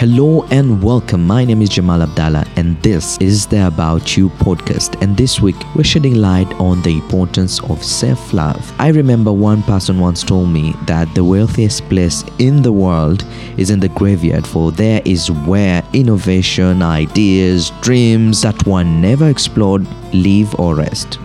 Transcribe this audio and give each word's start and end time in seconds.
Hello 0.00 0.44
and 0.44 0.82
welcome. 0.82 1.26
My 1.26 1.44
name 1.44 1.60
is 1.60 1.68
Jamal 1.68 2.00
Abdallah, 2.00 2.46
and 2.56 2.82
this 2.82 3.18
is 3.18 3.46
the 3.46 3.66
About 3.66 4.16
You 4.16 4.30
podcast. 4.30 4.98
And 5.02 5.14
this 5.14 5.42
week, 5.42 5.56
we're 5.76 5.84
shedding 5.84 6.14
light 6.14 6.50
on 6.54 6.80
the 6.80 6.94
importance 6.94 7.62
of 7.64 7.84
self 7.84 8.32
love. 8.32 8.72
I 8.78 8.88
remember 8.88 9.30
one 9.30 9.62
person 9.64 10.00
once 10.00 10.22
told 10.22 10.48
me 10.48 10.74
that 10.86 11.14
the 11.14 11.22
wealthiest 11.22 11.86
place 11.90 12.24
in 12.38 12.62
the 12.62 12.72
world 12.72 13.26
is 13.58 13.68
in 13.68 13.78
the 13.78 13.90
graveyard, 13.90 14.46
for 14.46 14.72
there 14.72 15.02
is 15.04 15.30
where 15.30 15.84
innovation, 15.92 16.80
ideas, 16.80 17.70
dreams 17.82 18.40
that 18.40 18.66
one 18.66 19.02
never 19.02 19.28
explored 19.28 19.86
live 20.14 20.58
or 20.58 20.76
rest 20.76 21.18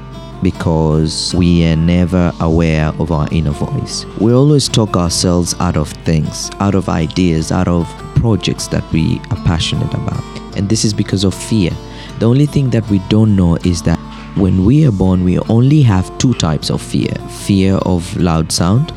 because 0.46 1.34
we 1.34 1.66
are 1.66 1.76
never 1.76 2.32
aware 2.40 2.90
of 3.00 3.12
our 3.12 3.28
inner 3.32 3.50
voice. 3.50 4.06
We 4.20 4.32
always 4.32 4.70
talk 4.70 4.96
ourselves 4.96 5.56
out 5.60 5.76
of 5.76 5.90
things, 6.06 6.52
out 6.60 6.76
of 6.76 6.88
ideas, 6.88 7.52
out 7.52 7.68
of 7.68 7.88
projects 8.18 8.68
that 8.68 8.84
we 8.92 9.20
are 9.32 9.44
passionate 9.44 9.92
about. 9.96 10.24
And 10.56 10.70
this 10.70 10.86
is 10.86 10.94
because 10.94 11.24
of 11.24 11.34
fear. 11.34 11.72
The 12.20 12.28
only 12.28 12.46
thing 12.46 12.70
that 12.70 12.88
we 12.92 13.00
don't 13.10 13.36
know 13.36 13.56
is 13.64 13.82
that 13.90 13.98
when 14.36 14.66
we 14.66 14.86
are 14.86 14.92
born, 14.92 15.24
we 15.24 15.40
only 15.50 15.82
have 15.82 16.16
two 16.20 16.36
types 16.36 16.70
of 16.70 16.80
fear 16.80 17.16
fear 17.48 17.78
of 17.78 18.16
loud 18.16 18.52
sound 18.52 18.94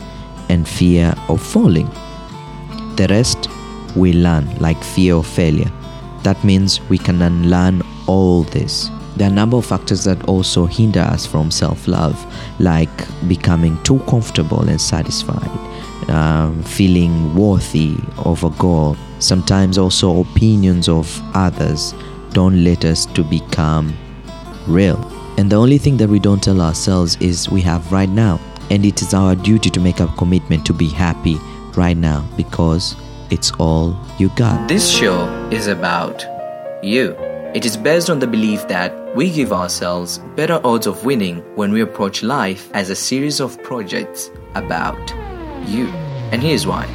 and 0.51 0.69
fear 0.69 1.15
of 1.31 1.41
falling. 1.41 1.89
The 2.97 3.07
rest 3.09 3.49
we 3.97 4.13
learn, 4.13 4.55
like 4.59 4.85
fear 4.85 5.15
of 5.15 5.27
failure. 5.27 5.73
That 6.25 6.45
means 6.45 6.83
we 6.91 6.99
can 6.99 7.23
unlearn 7.23 7.81
all 8.07 8.43
this. 8.43 8.91
There 9.19 9.27
are 9.27 9.33
a 9.33 9.35
number 9.35 9.57
of 9.57 9.67
factors 9.67 10.05
that 10.05 10.29
also 10.29 10.65
hinder 10.67 11.01
us 11.01 11.27
from 11.27 11.51
self 11.51 11.89
love, 11.89 12.17
like 12.61 12.89
becoming 13.27 13.83
too 13.83 13.99
comfortable 14.09 14.61
and 14.69 14.81
satisfied, 14.81 15.51
um, 16.09 16.63
feeling 16.63 17.35
worthy 17.35 17.97
of 18.19 18.45
a 18.45 18.51
goal. 18.51 18.97
Sometimes 19.19 19.77
also 19.77 20.21
opinions 20.21 20.89
of 20.89 21.21
others 21.35 21.95
don't 22.33 22.63
let 22.63 22.85
us 22.85 23.07
to 23.07 23.25
become 23.25 23.93
real. 24.69 24.97
And 25.37 25.51
the 25.51 25.57
only 25.57 25.79
thing 25.79 25.97
that 25.97 26.09
we 26.09 26.21
don't 26.21 26.41
tell 26.41 26.61
ourselves 26.61 27.17
is 27.17 27.51
we 27.51 27.61
have 27.63 27.91
right 27.91 28.09
now. 28.09 28.39
And 28.71 28.87
it 28.87 29.03
is 29.03 29.15
our 29.15 29.35
duty 29.35 29.69
to 29.71 29.81
make 29.81 29.99
a 29.99 30.07
commitment 30.17 30.65
to 30.67 30.73
be 30.73 30.89
happy 30.89 31.39
right 31.75 31.97
now 31.97 32.25
because 32.37 32.95
it's 33.31 33.51
all 33.59 33.99
you 34.19 34.29
got. 34.37 34.69
This 34.69 34.89
show 34.89 35.27
is 35.51 35.67
about 35.67 36.25
you. 36.85 37.28
It 37.55 37.65
is 37.65 37.79
based 37.79 38.11
on 38.11 38.19
the 38.19 38.27
belief 38.27 38.69
that 38.69 39.17
we 39.17 39.31
give 39.31 39.55
ourselves 39.55 40.19
better 40.37 40.61
odds 40.65 40.87
of 40.87 41.07
winning 41.07 41.39
when 41.57 41.73
we 41.73 41.81
approach 41.81 42.23
life 42.23 42.71
as 42.75 42.91
a 42.91 42.95
series 42.95 43.41
of 43.41 43.61
projects 43.63 44.31
about 44.55 44.99
you. 45.67 45.87
And 46.31 46.43
here's 46.43 46.67
why. 46.67 46.87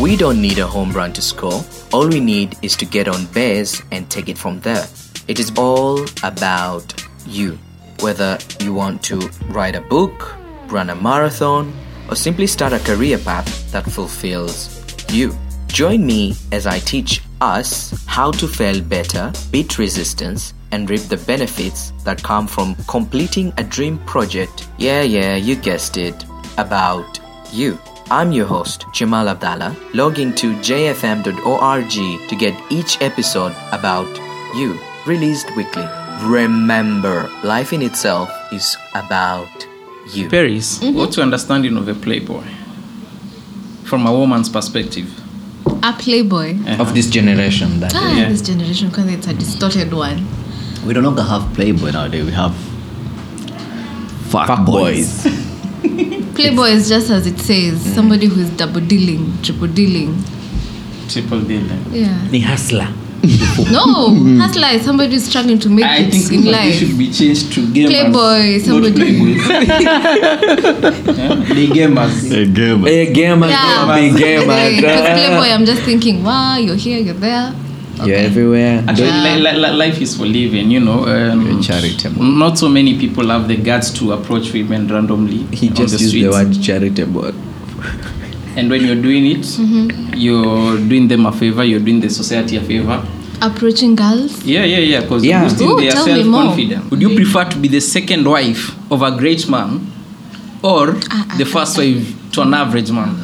We 0.00 0.16
don't 0.16 0.40
need 0.40 0.60
a 0.60 0.66
home 0.66 0.92
run 0.92 1.12
to 1.14 1.20
score. 1.20 1.64
All 1.92 2.06
we 2.06 2.20
need 2.20 2.56
is 2.62 2.76
to 2.76 2.84
get 2.86 3.08
on 3.08 3.26
base 3.26 3.82
and 3.90 4.08
take 4.08 4.28
it 4.28 4.38
from 4.38 4.60
there. 4.60 4.86
It 5.26 5.40
is 5.40 5.50
all 5.58 6.04
about 6.22 6.94
you. 7.26 7.58
Whether 7.98 8.38
you 8.60 8.72
want 8.72 9.02
to 9.04 9.18
write 9.48 9.74
a 9.74 9.80
book, 9.80 10.36
run 10.68 10.88
a 10.88 10.94
marathon, 10.94 11.74
or 12.08 12.14
simply 12.14 12.46
start 12.46 12.72
a 12.72 12.78
career 12.78 13.18
path 13.18 13.72
that 13.72 13.90
fulfills 13.90 14.80
you. 15.10 15.36
Join 15.66 16.06
me 16.06 16.36
as 16.52 16.64
I 16.64 16.78
teach 16.78 17.22
us 17.40 18.04
how 18.06 18.30
to 18.32 18.48
fail 18.48 18.80
better, 18.80 19.32
beat 19.50 19.78
resistance, 19.78 20.54
and 20.72 20.88
reap 20.90 21.02
the 21.02 21.16
benefits 21.16 21.92
that 22.04 22.22
come 22.22 22.46
from 22.46 22.74
completing 22.88 23.52
a 23.58 23.64
dream 23.64 23.98
project. 24.06 24.68
Yeah, 24.78 25.02
yeah, 25.02 25.36
you 25.36 25.56
guessed 25.56 25.96
it. 25.96 26.24
About 26.56 27.20
you. 27.52 27.78
I'm 28.10 28.32
your 28.32 28.46
host, 28.46 28.86
Jamal 28.92 29.28
Abdallah. 29.28 29.76
Log 29.94 30.18
into 30.18 30.54
jfm.org 30.56 31.90
to 32.28 32.36
get 32.36 32.54
each 32.70 33.00
episode 33.02 33.54
about 33.72 34.08
you, 34.56 34.78
released 35.06 35.54
weekly. 35.56 35.86
Remember, 36.22 37.30
life 37.44 37.72
in 37.72 37.82
itself 37.82 38.30
is 38.50 38.76
about 38.94 39.68
you. 40.12 40.28
Paris, 40.28 40.78
mm-hmm. 40.78 40.96
what's 40.96 41.16
your 41.16 41.24
understanding 41.24 41.76
of 41.76 41.86
a 41.86 41.94
playboy 41.94 42.44
from 43.84 44.06
a 44.06 44.12
woman's 44.12 44.48
perspective? 44.48 45.17
A 45.82 45.92
playboy. 45.92 46.56
Of 46.78 46.94
this 46.94 47.08
generation, 47.10 47.80
that 47.80 47.92
Ah, 47.94 48.16
Yeah. 48.16 48.28
this 48.28 48.42
generation, 48.42 48.88
because 48.88 49.06
it's 49.08 49.26
a 49.26 49.34
distorted 49.34 49.92
one. 49.92 50.26
We 50.86 50.94
no 50.94 51.00
longer 51.00 51.22
have 51.22 51.52
Playboy 51.54 51.90
nowadays. 51.92 52.24
We 52.24 52.32
have 52.32 52.54
fuck, 54.30 54.46
Fuck 54.46 54.66
boys. 54.66 55.26
Playboy 56.34 56.68
is 56.70 56.88
just 56.88 57.10
as 57.10 57.26
it 57.26 57.38
says, 57.38 57.80
somebody 57.94 58.26
who 58.26 58.40
is 58.40 58.50
double 58.50 58.80
dealing, 58.80 59.32
triple 59.42 59.66
dealing. 59.68 60.22
Triple 61.08 61.40
dealing. 61.40 61.84
Yeah. 61.90 62.16
The 62.30 62.40
hustler. 62.40 62.88
No, 63.72 64.14
hustler 64.40 64.68
is 64.68 64.82
somebody 64.84 65.10
who's 65.12 65.24
struggling 65.24 65.58
to 65.58 65.68
make 65.68 65.84
I 65.84 65.98
it 65.98 66.10
think 66.12 66.32
in 66.32 66.44
life. 66.52 66.74
should 66.74 66.96
be 66.96 67.10
changed 67.12 67.52
to 67.54 67.66
gamers. 67.66 67.90
Playboy, 67.90 68.58
somebody- 68.64 69.12
yeah? 69.82 70.44
The 71.54 71.68
gamers. 71.74 72.30
A 72.32 72.46
gamer. 72.58 72.86
Hey, 72.88 73.12
gamer, 73.12 73.48
Yeah. 73.48 73.94
big 73.96 74.16
gamer. 74.16 74.70
Because 74.76 75.00
Playboy, 75.18 75.48
I'm 75.54 75.64
just 75.66 75.82
thinking, 75.82 76.22
wow, 76.22 76.56
you're 76.58 76.76
here, 76.76 76.98
you're 76.98 77.14
there. 77.14 77.52
You're 78.04 78.16
everywhere. 78.16 78.84
Actually, 78.86 79.08
Yeah. 79.08 79.34
li- 79.36 79.42
li- 79.42 79.58
li- 79.58 79.72
life 79.76 80.00
is 80.00 80.16
for 80.16 80.24
living, 80.24 80.70
you 80.70 80.78
know. 80.80 81.04
Um, 81.06 81.44
You're 81.50 81.60
charitable. 81.60 82.22
Not 82.22 82.56
so 82.56 82.68
many 82.68 82.96
people 82.96 83.26
have 83.28 83.48
the 83.48 83.56
guts 83.56 83.90
to 83.98 84.12
approach 84.12 84.52
women 84.52 84.86
randomly 84.86 85.38
He 85.52 85.68
on 85.70 85.74
just 85.74 85.94
the 85.94 86.00
used 86.04 86.10
streets. 86.10 86.26
the 86.26 86.30
word 86.30 86.62
charitable. 86.62 87.34
And 88.58 88.68
when 88.70 88.82
you're 88.84 89.00
doing 89.00 89.24
it, 89.26 89.46
you're 90.18 90.76
doing 90.78 91.06
them 91.06 91.26
a 91.26 91.32
favor, 91.32 91.62
you're 91.64 91.78
doing 91.88 92.00
the 92.00 92.10
society 92.10 92.56
a 92.56 92.60
favor. 92.60 93.06
Approaching 93.40 93.94
girls. 93.94 94.42
Yeah, 94.44 94.64
yeah, 94.64 94.78
yeah. 94.78 95.00
Because 95.02 95.24
Yeah. 95.24 95.44
boosting 95.44 95.68
Ooh, 95.70 95.80
their 95.80 95.92
tell 95.92 96.04
self-confidence 96.06 96.90
Would 96.90 97.00
you 97.00 97.14
prefer 97.14 97.44
to 97.44 97.56
be 97.56 97.68
the 97.68 97.80
second 97.80 98.26
wife 98.26 98.74
of 98.90 99.00
a 99.02 99.12
great 99.16 99.48
man 99.48 99.86
or 100.60 100.96
Ah, 101.10 101.36
the 101.38 101.44
first 101.44 101.78
wife 101.78 102.02
to 102.32 102.42
an 102.42 102.52
average 102.52 102.90
man? 102.90 103.14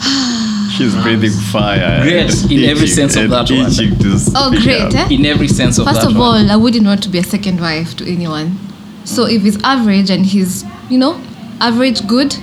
She's 0.76 0.94
breathing 1.02 1.30
fire. 1.52 2.02
Great 2.02 2.32
and 2.42 2.52
in 2.52 2.64
every 2.70 2.86
sense 2.88 3.16
of 3.16 3.24
and 3.24 3.32
that 3.32 3.50
word. 3.50 3.68
itching 3.70 3.98
to 3.98 4.18
Oh, 4.34 4.50
great, 4.62 4.94
eh? 4.94 5.08
In 5.10 5.26
every 5.26 5.48
sense 5.48 5.78
of 5.78 5.84
First 5.86 6.00
that 6.00 6.10
of 6.10 6.16
word. 6.16 6.22
all, 6.24 6.50
I 6.50 6.56
wouldn't 6.56 6.86
want 6.86 7.02
to 7.04 7.08
be 7.10 7.18
a 7.18 7.22
second 7.22 7.60
wife 7.60 7.94
to 7.98 8.10
anyone. 8.10 8.58
So 9.04 9.26
if 9.26 9.42
he's 9.42 9.62
average 9.62 10.08
and 10.10 10.24
he's, 10.24 10.64
you 10.90 10.98
know, 10.98 11.20
average 11.60 12.06
good, 12.08 12.34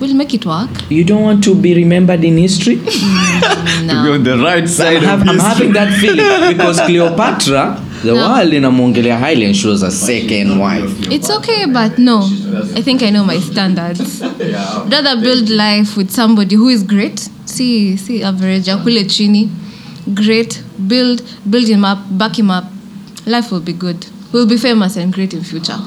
we'll 0.00 0.14
make 0.14 0.34
it 0.34 0.44
work. 0.46 0.70
You 0.90 1.04
don't 1.04 1.22
want 1.22 1.44
to 1.44 1.54
be 1.54 1.74
remembered 1.74 2.24
in 2.24 2.36
history? 2.38 2.80
To 3.80 3.86
be 3.86 4.10
on 4.10 4.22
No. 4.22 4.36
the 4.36 4.38
right 4.38 4.62
I'm, 4.62 4.68
side 4.68 5.02
have, 5.02 5.22
of 5.22 5.28
I'm 5.28 5.38
having 5.38 5.72
that 5.72 5.92
feeling 6.00 6.52
because 6.56 6.80
Cleopatra, 6.80 7.80
the 8.02 8.14
No. 8.14 8.28
world 8.28 8.52
in 8.52 8.62
Mongolia 8.62 9.16
Highland, 9.16 9.46
and 9.48 9.56
she 9.56 9.66
was 9.66 9.82
a 9.82 9.90
second 9.90 10.58
wife. 10.58 10.90
It's 11.10 11.30
okay, 11.30 11.64
but 11.66 11.98
no. 11.98 12.18
I 12.76 12.82
think 12.82 13.02
I 13.02 13.10
know 13.10 13.24
my 13.24 13.38
standards. 13.40 14.20
I'd 14.22 14.92
rather 14.92 15.20
build 15.20 15.48
life 15.48 15.96
with 15.96 16.10
somebody 16.10 16.56
who 16.56 16.68
is 16.68 16.82
great. 16.82 17.28
See, 17.46 17.96
see, 17.96 18.22
average, 18.22 18.66
akule 18.66 19.10
chini. 19.10 19.48
Great. 20.14 20.62
Build, 20.86 21.22
build 21.48 21.66
him 21.66 21.84
up, 21.84 21.98
back 22.18 22.38
him 22.38 22.50
up. 22.50 22.64
Life 23.26 23.50
will 23.50 23.60
be 23.60 23.72
good. 23.72 24.06
We'll 24.32 24.46
be 24.46 24.56
famous 24.58 24.96
and 24.96 25.12
great 25.12 25.32
in 25.34 25.42
future. 25.42 25.78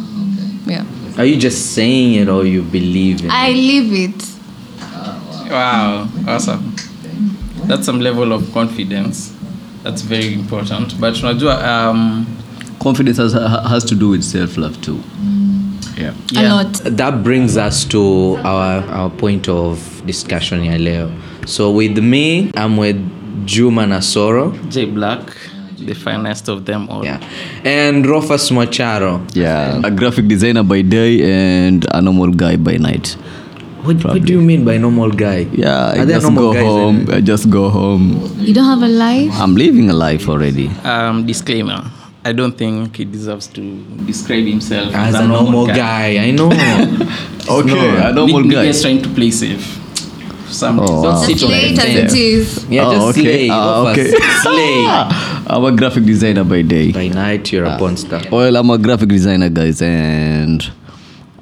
Yeah. 0.65 0.83
Are 1.17 1.25
you 1.25 1.37
just 1.37 1.73
saying 1.75 2.15
it 2.15 2.27
or 2.29 2.45
you 2.45 2.61
believe 2.63 3.23
it? 3.25 3.31
I 3.31 3.51
live 3.51 3.93
it. 3.93 5.49
Wow, 5.51 6.07
awesome. 6.27 6.75
That's 7.67 7.85
some 7.85 7.99
level 7.99 8.31
of 8.33 8.51
confidence. 8.53 9.31
That's 9.83 10.01
very 10.01 10.33
important. 10.33 10.99
But 10.99 11.13
unajua, 11.13 11.63
um, 11.63 12.25
Confidence 12.79 13.17
has, 13.17 13.31
has 13.33 13.85
to 13.85 13.95
do 13.95 14.09
with 14.09 14.23
self 14.23 14.57
love 14.57 14.81
too. 14.81 14.99
Yeah. 15.97 16.13
A 16.35 16.49
lot. 16.49 16.73
that 16.83 17.23
brings 17.23 17.55
us 17.55 17.85
to 17.85 18.35
our, 18.43 18.83
our 18.89 19.09
point 19.09 19.47
of 19.47 20.01
discussion 20.05 20.63
ya 20.65 20.73
leo. 20.75 21.11
So 21.45 21.71
with 21.71 21.97
me, 21.99 22.51
I'm 22.55 22.75
with 22.77 22.97
Juma 23.45 23.83
Nasoro. 23.85 24.51
J 24.69 24.85
Black, 24.85 25.21
the 25.85 25.93
finest 25.95 26.47
of 26.49 26.65
them 26.65 26.89
all. 26.89 27.03
Yeah. 27.05 27.19
And 27.63 28.05
Rofas 28.05 28.51
Mocharo. 28.51 29.21
Yeah. 29.35 29.81
A 29.83 29.91
graphic 29.91 30.27
designer 30.27 30.63
by 30.63 30.81
day 30.81 31.21
and 31.23 31.85
a 31.91 32.01
normal 32.01 32.31
guy 32.31 32.55
by 32.57 32.77
night. 32.77 33.15
What, 33.83 34.03
what 34.05 34.23
do 34.23 34.31
you 34.31 34.41
mean 34.41 34.63
by 34.63 34.77
normal 34.77 35.11
guy? 35.11 35.39
Yeah, 35.51 35.91
I 35.95 35.99
Are 35.99 36.05
there 36.05 36.19
just 36.21 36.33
go 36.35 36.53
home. 36.53 36.95
anyway? 37.01 37.15
I 37.17 37.21
just 37.21 37.49
go 37.49 37.69
home. 37.69 38.33
You 38.39 38.53
don't 38.53 38.65
have 38.65 38.81
a 38.81 38.87
life? 38.87 39.31
I'm 39.33 39.55
living 39.55 39.89
a 39.89 39.93
life 39.93 40.29
already. 40.29 40.69
Um, 40.85 41.25
disclaimer. 41.25 41.83
I 42.25 42.31
don't 42.31 42.57
think 42.57 42.95
he 42.95 43.03
deserves 43.03 43.47
to 43.47 43.61
describe 44.05 44.45
himself 44.45 44.95
As 44.95 45.13
a 45.15 45.27
normal 45.27 45.67
guy, 45.67 46.17
I 46.23 46.31
know. 46.31 46.47
Okay, 47.49 47.97
a 48.07 48.13
normal 48.13 48.39
Nick, 48.39 48.51
guy. 48.53 48.61
Nick 48.61 48.69
is 48.69 48.81
trying 48.81 49.01
to 49.01 49.09
play 49.09 49.29
safe. 49.31 49.79
Some 50.53 50.79
Oh, 50.79 50.85
don't 50.85 51.03
wow. 51.03 51.21
sit 51.21 51.33
Just 51.37 51.43
on 51.45 51.51
late 51.51 51.75
them. 51.75 51.87
as 52.05 52.13
it 52.13 52.19
is. 52.19 52.65
yeah, 52.69 52.83
just 52.83 53.01
Oh, 53.01 53.09
okay. 53.09 53.21
slay. 53.23 53.49
Ah, 53.49 53.83
Rofas, 53.85 53.91
okay. 53.91 54.11
slay. 54.43 54.85
I'm 55.55 55.65
a 55.65 55.71
graphic 55.75 56.05
designer 56.05 56.43
by 56.43 56.61
day. 56.61 56.91
By 56.91 57.07
night, 57.09 57.51
you're 57.51 57.65
Ah. 57.65 57.75
a 57.75 57.79
porn 57.79 57.97
star. 57.97 58.21
Well, 58.31 58.55
I'm 58.55 58.69
a 58.69 58.77
graphic 58.77 59.09
designer, 59.09 59.49
guys, 59.49 59.81
and 59.81 60.63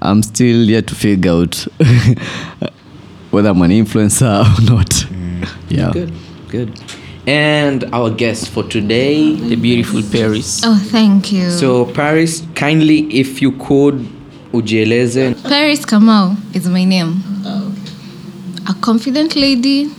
I'm 0.02 0.24
still 0.24 0.64
yet 0.70 0.88
to 0.88 0.96
figure 0.96 1.32
out 1.32 1.56
whether 3.32 3.50
I'm 3.50 3.62
an 3.62 3.72
influencer 3.72 4.44
or 4.60 4.62
not. 4.76 5.06
Yeah. 5.70 5.92
Good. 5.92 6.14
Good. 6.50 6.72
And 7.28 7.84
our 7.94 8.10
guest 8.10 8.50
for 8.50 8.64
today. 8.64 9.36
The 9.36 9.56
beautiful 9.56 10.02
Paris. 10.12 10.62
Oh, 10.66 10.76
thank 10.90 11.32
you. 11.32 11.52
So, 11.52 11.86
Paris, 11.86 12.44
kindly, 12.56 13.02
if 13.14 13.42
you 13.42 13.52
could, 13.54 14.08
ujieleze. 14.52 15.36
Paris 15.48 15.86
Kamau 15.86 16.36
is 16.56 16.68
my 16.68 16.84
name. 16.84 17.22
A 18.70 18.74
confident 18.82 19.36
lady, 19.36 19.92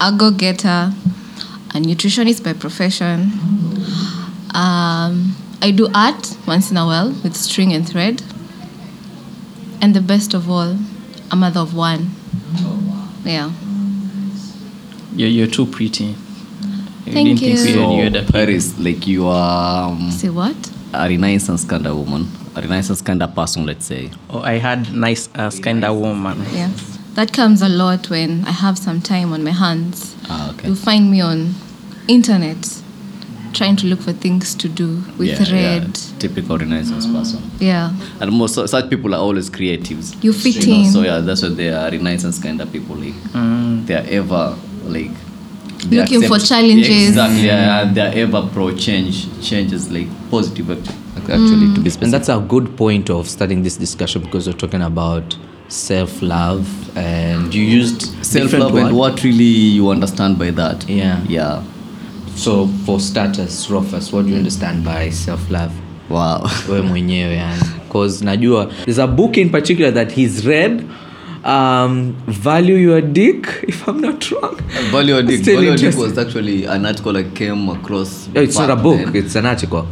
a 0.00 0.12
go 0.16 0.30
getter, 0.30 0.92
a 1.74 1.78
nutritionist 1.78 2.44
by 2.44 2.52
profession. 2.52 3.32
Um, 4.54 5.34
I 5.62 5.70
do 5.74 5.88
art 5.94 6.36
once 6.46 6.70
in 6.70 6.76
a 6.76 6.84
while 6.84 7.10
with 7.22 7.34
string 7.36 7.72
and 7.72 7.88
thread. 7.88 8.22
And 9.80 9.94
the 9.94 10.00
best 10.00 10.34
of 10.34 10.48
all, 10.50 10.76
a 11.30 11.36
mother 11.36 11.60
of 11.60 11.74
one. 11.74 12.10
Yeah. 13.24 13.50
You're, 15.14 15.28
you're 15.28 15.46
too 15.46 15.66
pretty. 15.66 16.14
You 17.06 17.12
Thank 17.12 17.38
didn't 17.38 17.38
think 17.38 17.58
we 17.60 17.72
you. 17.72 17.78
had, 17.80 17.92
you 17.92 18.02
had 18.04 18.16
a 18.16 18.32
Paris, 18.32 18.78
like 18.78 19.06
you 19.06 19.26
are 19.28 19.90
um, 19.90 20.10
Say 20.10 20.28
what? 20.28 20.56
a 20.92 21.08
renaissance 21.08 21.64
kind 21.64 21.86
of 21.86 21.96
woman, 21.96 22.26
a 22.54 22.60
renaissance 22.60 23.00
kind 23.02 23.22
of 23.22 23.34
person, 23.34 23.66
let's 23.66 23.84
say. 23.86 24.10
Oh, 24.30 24.40
I 24.40 24.54
had 24.54 24.92
nice 24.94 25.28
ass 25.34 25.58
kind 25.58 25.84
of 25.84 25.96
woman. 25.96 26.38
Yeah. 26.52 26.70
That 27.16 27.32
comes 27.32 27.62
a 27.62 27.68
lot 27.68 28.10
when 28.10 28.44
I 28.44 28.50
have 28.52 28.76
some 28.78 29.00
time 29.00 29.32
on 29.32 29.42
my 29.42 29.50
hands. 29.52 30.14
Ah, 30.28 30.50
okay. 30.52 30.66
You'll 30.68 30.76
find 30.76 31.10
me 31.10 31.20
on 31.22 31.54
internet 32.08 32.82
trying 33.54 33.74
to 33.76 33.86
look 33.86 34.00
for 34.00 34.12
things 34.12 34.54
to 34.54 34.68
do 34.68 35.02
with 35.16 35.28
yeah, 35.28 35.52
red. 35.52 35.82
Yeah, 35.96 36.18
typical 36.18 36.58
renaissance 36.58 37.06
person. 37.06 37.42
Yeah. 37.58 37.94
And 38.20 38.32
most 38.32 38.54
such 38.68 38.90
people 38.90 39.14
are 39.14 39.18
always 39.20 39.48
creatives. 39.48 40.22
You 40.22 40.34
fit 40.34 40.66
know, 40.66 40.74
in. 40.74 40.84
So 40.92 41.02
yeah, 41.02 41.20
that's 41.20 41.42
what 41.42 41.56
they 41.56 41.70
are 41.70 41.90
renaissance 41.90 42.38
kind 42.38 42.60
of 42.60 42.70
people. 42.70 42.96
Like 42.96 43.14
Mm. 43.32 43.86
they 43.86 43.94
are 43.94 44.06
ever 44.20 44.54
like 44.84 45.10
they 45.88 45.96
Looking 45.98 46.20
for 46.28 46.34
accept- 46.36 46.48
challenges. 46.50 47.08
Exactly. 47.08 47.46
Yeah, 47.46 47.90
they 47.94 48.00
are 48.02 48.12
ever 48.26 48.46
pro 48.52 48.74
change 48.76 49.26
changes 49.40 49.90
like 49.90 50.08
positive 50.30 50.70
act- 50.70 50.90
actually 51.30 51.74
to 51.74 51.80
be 51.80 51.88
specific. 51.88 52.02
And 52.02 52.12
that's 52.12 52.28
a 52.28 52.38
good 52.46 52.76
point 52.76 53.08
of 53.08 53.26
starting 53.26 53.62
this 53.62 53.76
discussion 53.78 54.20
because 54.22 54.46
we're 54.46 54.52
talking 54.64 54.82
about 54.82 55.34
self 55.68 56.22
love 56.22 56.96
and 56.96 57.54
you 57.54 57.62
used 57.62 58.24
self 58.24 58.52
love 58.52 58.74
and 58.76 58.96
what 58.96 59.22
really 59.22 59.44
you 59.44 59.90
understand 59.90 60.38
by 60.38 60.50
that. 60.50 60.88
Yeah. 60.88 61.22
Yeah. 61.28 61.62
So, 62.34 62.66
for 62.84 63.00
starters, 63.00 63.66
Rofus, 63.68 64.12
what 64.12 64.26
do 64.26 64.30
you 64.32 64.36
understand 64.36 64.84
by 64.84 65.10
self 65.10 65.50
love? 65.50 65.72
Wow. 66.08 66.48
wewe 66.68 66.82
mwenyewe 66.82 67.34
yani 67.34 67.62
because 67.86 68.24
najua 68.24 68.66
there's 68.84 68.98
a 68.98 69.06
book 69.06 69.36
in 69.36 69.50
particular 69.50 69.94
that 69.94 70.12
he's 70.12 70.44
read 70.44 70.84
um, 71.44 72.14
value 72.28 72.76
your 72.76 73.00
dick 73.02 73.48
if 73.68 73.88
i'm 73.88 74.00
not 74.00 74.30
wrong 74.30 74.56
Value 74.90 75.14
Your 75.14 75.22
Dick. 75.22 75.40
Value 75.40 75.62
Your 75.62 75.76
Dick 75.76 75.96
was 75.96 76.18
actually 76.18 76.66
an 76.66 76.86
article 76.86 77.16
I 77.16 77.24
came 77.24 77.68
across. 77.68 78.28
oh, 78.36 78.40
it's 78.42 78.58
not 78.58 78.70
a 78.70 78.76
book 78.76 78.98
then. 78.98 79.16
it's 79.16 79.36
an 79.36 79.46
article 79.46 79.86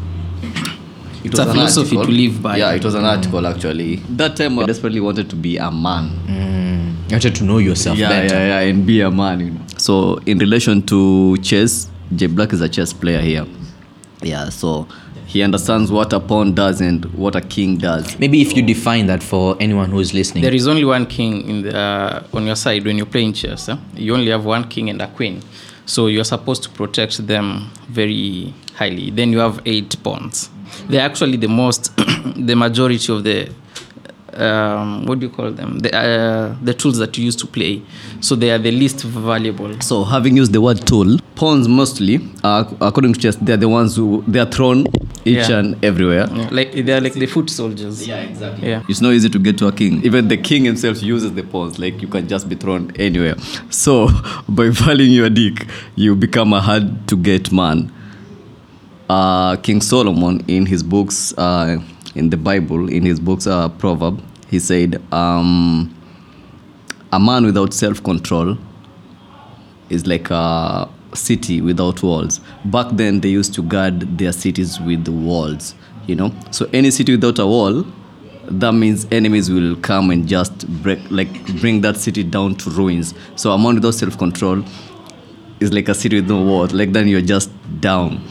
It's 1.34 1.40
a 1.40 1.44
was 1.46 1.48
an 1.54 1.54
philosophy 1.54 1.96
article. 1.96 2.04
to 2.16 2.22
live 2.22 2.42
by. 2.42 2.56
Yeah, 2.58 2.72
it 2.72 2.84
was 2.84 2.94
an 2.94 3.04
article 3.04 3.46
actually. 3.46 3.96
That 4.10 4.36
time 4.36 4.58
I 4.58 4.66
desperately 4.66 5.00
wanted 5.00 5.28
to 5.30 5.36
be 5.36 5.56
a 5.56 5.70
man. 5.70 6.10
mm. 6.26 7.10
you 7.10 7.14
wanted 7.14 7.34
to 7.36 7.44
know 7.44 7.58
yourself 7.58 7.98
yeah, 7.98 8.08
better 8.08 8.34
yeah, 8.34 8.60
yeah, 8.60 8.68
and 8.70 8.86
be 8.86 9.00
a 9.00 9.10
man. 9.10 9.40
You 9.40 9.50
know. 9.50 9.60
So 9.78 10.16
in 10.26 10.38
relation 10.38 10.82
to 10.86 11.36
chess, 11.38 11.90
J 12.14 12.26
Black 12.28 12.52
is 12.52 12.60
a 12.60 12.68
chess 12.68 12.92
player 12.92 13.20
here. 13.20 13.46
Yeah, 14.22 14.48
so 14.48 14.86
he 15.26 15.42
understands 15.42 15.90
what 15.90 16.12
a 16.12 16.20
pawn 16.20 16.54
does 16.54 16.80
and 16.80 17.04
what 17.14 17.34
a 17.34 17.40
king 17.40 17.76
does. 17.78 18.18
maybe 18.18 18.40
if 18.40 18.56
you 18.56 18.62
define 18.62 19.06
that 19.06 19.22
for 19.22 19.56
anyone 19.58 19.90
who 19.90 19.98
is 19.98 20.14
listening 20.14 20.42
There 20.44 20.54
is 20.54 20.68
only 20.68 20.84
one 20.84 21.06
king 21.06 21.48
in 21.48 21.62
the, 21.62 21.76
uh, 21.76 22.22
on 22.32 22.46
your 22.46 22.56
side 22.56 22.84
when 22.84 22.96
you're 22.96 23.06
playing 23.06 23.32
chess. 23.32 23.68
eh? 23.68 23.76
You 23.96 24.14
only 24.14 24.30
have 24.30 24.44
one 24.44 24.68
king 24.68 24.88
and 24.90 25.02
a 25.02 25.08
queen. 25.08 25.42
So 25.86 26.06
you're 26.06 26.24
supposed 26.24 26.62
to 26.62 26.70
protect 26.70 27.26
them 27.26 27.70
very 27.88 28.54
highly. 28.76 29.10
Then 29.10 29.32
you 29.32 29.38
have 29.40 29.60
eight 29.66 29.96
pawns. 30.02 30.50
They're 30.88 31.00
actually 31.04 31.36
the 31.36 31.48
most, 31.48 31.96
the 32.36 32.54
majority 32.54 33.12
of 33.12 33.24
the, 33.24 33.50
um, 34.32 35.06
what 35.06 35.20
do 35.20 35.26
you 35.26 35.32
call 35.32 35.50
them? 35.52 35.78
The, 35.78 35.94
uh, 35.96 36.56
the 36.62 36.74
tools 36.74 36.98
that 36.98 37.16
you 37.16 37.24
use 37.24 37.36
to 37.36 37.46
play. 37.46 37.82
So 38.20 38.34
they 38.34 38.50
are 38.50 38.58
the 38.58 38.72
least 38.72 39.02
valuable. 39.02 39.80
So 39.80 40.04
having 40.04 40.36
used 40.36 40.52
the 40.52 40.60
word 40.60 40.84
tool, 40.86 41.18
pawns 41.36 41.68
mostly, 41.68 42.18
uh, 42.42 42.64
according 42.80 43.12
to 43.14 43.20
chess, 43.20 43.36
they're 43.36 43.56
the 43.56 43.68
ones 43.68 43.96
who 43.96 44.24
they 44.26 44.40
are 44.40 44.46
thrown 44.50 44.86
each 45.24 45.48
Yeah. 45.48 45.58
and 45.60 45.84
everywhere. 45.84 46.28
Yeah, 46.34 46.48
like 46.50 46.72
they're 46.72 47.00
like 47.00 47.14
the 47.14 47.26
foot 47.26 47.48
soldiers. 47.48 48.06
Yeah, 48.06 48.20
exactly. 48.22 48.68
Yeah. 48.68 48.82
It's 48.88 49.00
not 49.00 49.12
easy 49.12 49.28
to 49.30 49.38
get 49.38 49.56
to 49.58 49.68
a 49.68 49.72
king. 49.72 50.04
Even 50.04 50.28
the 50.28 50.36
king 50.36 50.64
himself 50.64 51.02
uses 51.02 51.32
the 51.32 51.42
pawns. 51.44 51.78
Like 51.78 52.02
you 52.02 52.08
can 52.08 52.26
just 52.28 52.48
be 52.48 52.56
thrown 52.56 52.90
anywhere. 52.96 53.36
So 53.70 54.08
by 54.48 54.68
valuing 54.70 55.12
your 55.12 55.30
dick, 55.30 55.66
you 55.96 56.14
become 56.16 56.52
a 56.52 56.60
hard 56.60 57.06
to 57.08 57.16
get 57.16 57.52
man. 57.52 57.92
Uh, 59.08 59.56
king 59.56 59.82
Solomon 59.82 60.42
in 60.48 60.64
his 60.64 60.82
books, 60.82 61.34
uh, 61.36 61.78
in 62.14 62.30
the 62.30 62.36
Bible, 62.36 62.88
in 62.88 63.04
his 63.04 63.20
books, 63.20 63.46
uh, 63.46 63.68
Proverb, 63.68 64.22
he 64.48 64.58
said, 64.58 65.02
um, 65.12 65.94
"A 67.12 67.20
man 67.20 67.44
without 67.44 67.74
self-control 67.74 68.56
is 69.90 70.06
like 70.06 70.30
a 70.30 70.88
city 71.12 71.60
without 71.60 72.02
walls. 72.02 72.40
Back 72.64 72.88
then, 72.92 73.20
they 73.20 73.28
used 73.28 73.52
to 73.54 73.62
guard 73.62 74.16
their 74.18 74.32
cities 74.32 74.80
with 74.80 75.06
walls, 75.08 75.74
you 76.06 76.14
know. 76.14 76.32
So 76.50 76.68
any 76.72 76.90
city 76.90 77.12
without 77.12 77.38
a 77.38 77.46
wall, 77.46 77.84
that 78.48 78.72
means 78.72 79.06
enemies 79.10 79.50
will 79.50 79.76
come 79.76 80.10
and 80.10 80.26
just 80.26 80.66
break, 80.82 80.98
like 81.10 81.30
bring 81.60 81.82
that 81.82 81.98
city 81.98 82.22
down 82.22 82.54
to 82.56 82.70
ruins. 82.70 83.12
So 83.36 83.52
a 83.52 83.58
man 83.58 83.74
without 83.74 83.94
self-control 83.94 84.64
is 85.60 85.72
like 85.72 85.88
a 85.88 85.94
city 85.94 86.20
with 86.20 86.28
no 86.30 86.42
walls. 86.42 86.72
Like 86.72 86.92
then 86.92 87.06
you're 87.06 87.20
just 87.20 87.50
down 87.80 88.22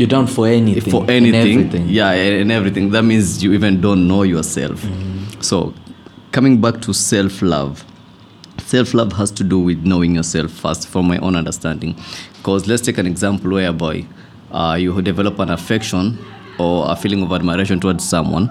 you're 0.00 0.08
down 0.08 0.26
for 0.26 0.46
anything 0.48 0.90
for 0.90 1.04
anything. 1.10 1.58
everything. 1.58 1.86
Yeah, 1.86 2.12
and 2.12 2.50
everything. 2.50 2.88
That 2.90 3.02
means 3.02 3.44
you 3.44 3.52
even 3.52 3.82
don't 3.82 4.08
know 4.08 4.22
yourself. 4.22 4.82
So, 5.40 5.74
coming 6.32 6.58
back 6.58 6.80
to 6.82 6.94
self 6.94 7.42
love, 7.42 7.84
self 8.56 8.94
love 8.94 9.12
has 9.12 9.30
to 9.32 9.44
do 9.44 9.58
with 9.58 9.84
knowing 9.84 10.14
yourself 10.14 10.52
first, 10.52 10.88
from 10.88 11.06
my 11.06 11.18
own 11.18 11.36
understanding. 11.36 11.96
Because 12.38 12.66
let's 12.66 12.80
take 12.80 12.96
an 12.96 13.06
example 13.06 13.50
where 13.50 13.70
whereby 13.70 14.06
uh, 14.50 14.76
you 14.76 15.02
develop 15.02 15.38
an 15.38 15.50
affection 15.50 16.18
or 16.58 16.90
a 16.90 16.96
feeling 16.96 17.22
of 17.22 17.30
admiration 17.30 17.78
towards 17.78 18.02
someone, 18.08 18.48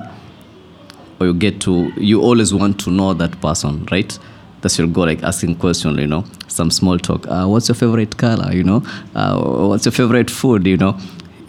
or 1.20 1.26
you 1.26 1.34
get 1.34 1.60
to, 1.62 1.92
you 1.98 2.22
always 2.22 2.54
want 2.54 2.80
to 2.82 2.92
know 2.92 3.16
that 3.16 3.42
person, 3.42 3.88
right? 3.92 4.20
That's 4.62 4.78
your 4.78 4.88
goal, 4.88 5.06
like 5.06 5.24
asking 5.24 5.56
questions, 5.56 5.98
you 5.98 6.06
know, 6.06 6.26
some 6.48 6.70
small 6.70 7.00
talk. 7.00 7.26
Uh, 7.28 7.48
what's 7.48 7.70
your 7.70 7.76
favorite 7.76 8.18
color, 8.18 8.54
you 8.54 8.64
know? 8.64 8.84
Uh, 9.16 9.42
what's 9.68 9.86
your 9.86 9.94
favorite 9.94 10.30
food, 10.30 10.68
you 10.68 10.78
know? 10.78 10.96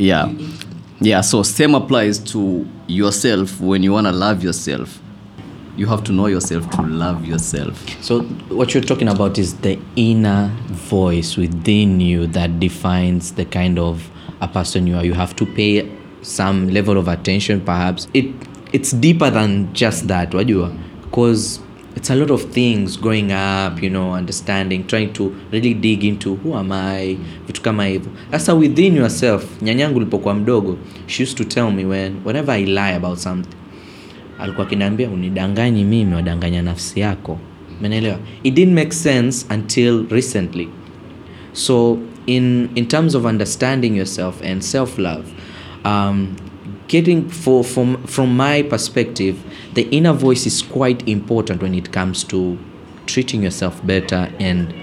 Yeah. 0.00 0.32
Yeah, 1.02 1.20
so 1.20 1.42
same 1.42 1.74
applies 1.74 2.18
to 2.32 2.66
yourself 2.86 3.60
when 3.60 3.82
you 3.82 3.92
want 3.92 4.06
to 4.06 4.12
love 4.12 4.42
yourself. 4.42 4.98
You 5.76 5.86
have 5.86 6.04
to 6.04 6.12
know 6.12 6.26
yourself 6.26 6.70
to 6.70 6.82
love 6.82 7.26
yourself. 7.26 7.86
So 8.02 8.22
what 8.48 8.72
you're 8.72 8.82
talking 8.82 9.08
about 9.08 9.36
is 9.36 9.58
the 9.58 9.78
inner 9.96 10.50
voice 10.68 11.36
within 11.36 12.00
you 12.00 12.26
that 12.28 12.58
defines 12.58 13.34
the 13.34 13.44
kind 13.44 13.78
of 13.78 14.10
a 14.40 14.48
person 14.48 14.86
you 14.86 14.96
are. 14.96 15.04
You 15.04 15.12
have 15.12 15.36
to 15.36 15.44
pay 15.44 15.90
some 16.22 16.70
level 16.70 16.96
of 16.96 17.06
attention, 17.06 17.60
perhaps. 17.60 18.08
It 18.14 18.34
it's 18.72 18.92
deeper 18.92 19.28
than 19.28 19.72
just 19.74 20.08
that, 20.08 20.32
what 20.32 20.46
wajua, 20.46 20.78
because 21.02 21.60
it's 22.00 22.10
a 22.10 22.14
lot 22.16 22.30
of 22.30 22.44
things 22.44 22.96
growing 22.96 23.30
up, 23.30 23.82
you 23.82 23.90
know, 23.90 24.12
understanding, 24.14 24.86
trying 24.86 25.12
to 25.12 25.28
really 25.52 25.74
dig 25.74 26.02
into 26.02 26.34
who 26.36 26.54
am 26.54 26.72
I, 26.72 27.18
vitu 27.46 27.62
kama 27.62 27.84
hivyo. 27.86 28.10
Sasa 28.30 28.54
within 28.54 28.96
yourself, 28.96 29.62
nyanyangu 29.62 29.96
ulipokuwa 29.96 30.34
mdogo, 30.34 30.78
she 31.06 31.22
used 31.22 31.38
to 31.38 31.44
tell 31.44 31.70
me 31.70 31.84
when 31.84 32.12
whenever 32.24 32.54
I 32.54 32.64
lie 32.64 32.94
about 32.94 33.18
something 33.18 33.56
alikuwa 34.38 34.66
akiniambia 34.66 35.10
unidanganyi 35.10 35.84
mimi 35.84 36.14
wadanganya 36.14 36.62
nafsi 36.62 37.00
yako. 37.00 37.38
Umeelewa 37.80 38.18
it 38.42 38.54
didn't 38.54 38.74
make 38.74 38.92
sense 38.92 39.46
until 39.54 40.06
recently. 40.10 40.68
So 41.52 41.98
in 42.26 42.68
in 42.74 42.86
terms 42.86 43.14
of 43.14 43.24
understanding 43.24 43.96
yourself 43.96 44.42
and 44.42 44.62
self-love 44.62 45.24
um, 45.84 46.28
getting 46.88 47.22
for 47.28 47.64
from 47.64 47.96
from 48.06 48.36
my 48.36 48.62
perspective 48.62 49.34
the 49.74 49.82
inner 49.82 50.12
voice 50.12 50.46
is 50.46 50.64
quite 50.68 51.10
important 51.10 51.62
when 51.62 51.74
it 51.74 51.90
comes 51.90 52.26
to 52.26 52.56
treating 53.06 53.42
yourself 53.42 53.82
better 53.82 54.28
and 54.40 54.74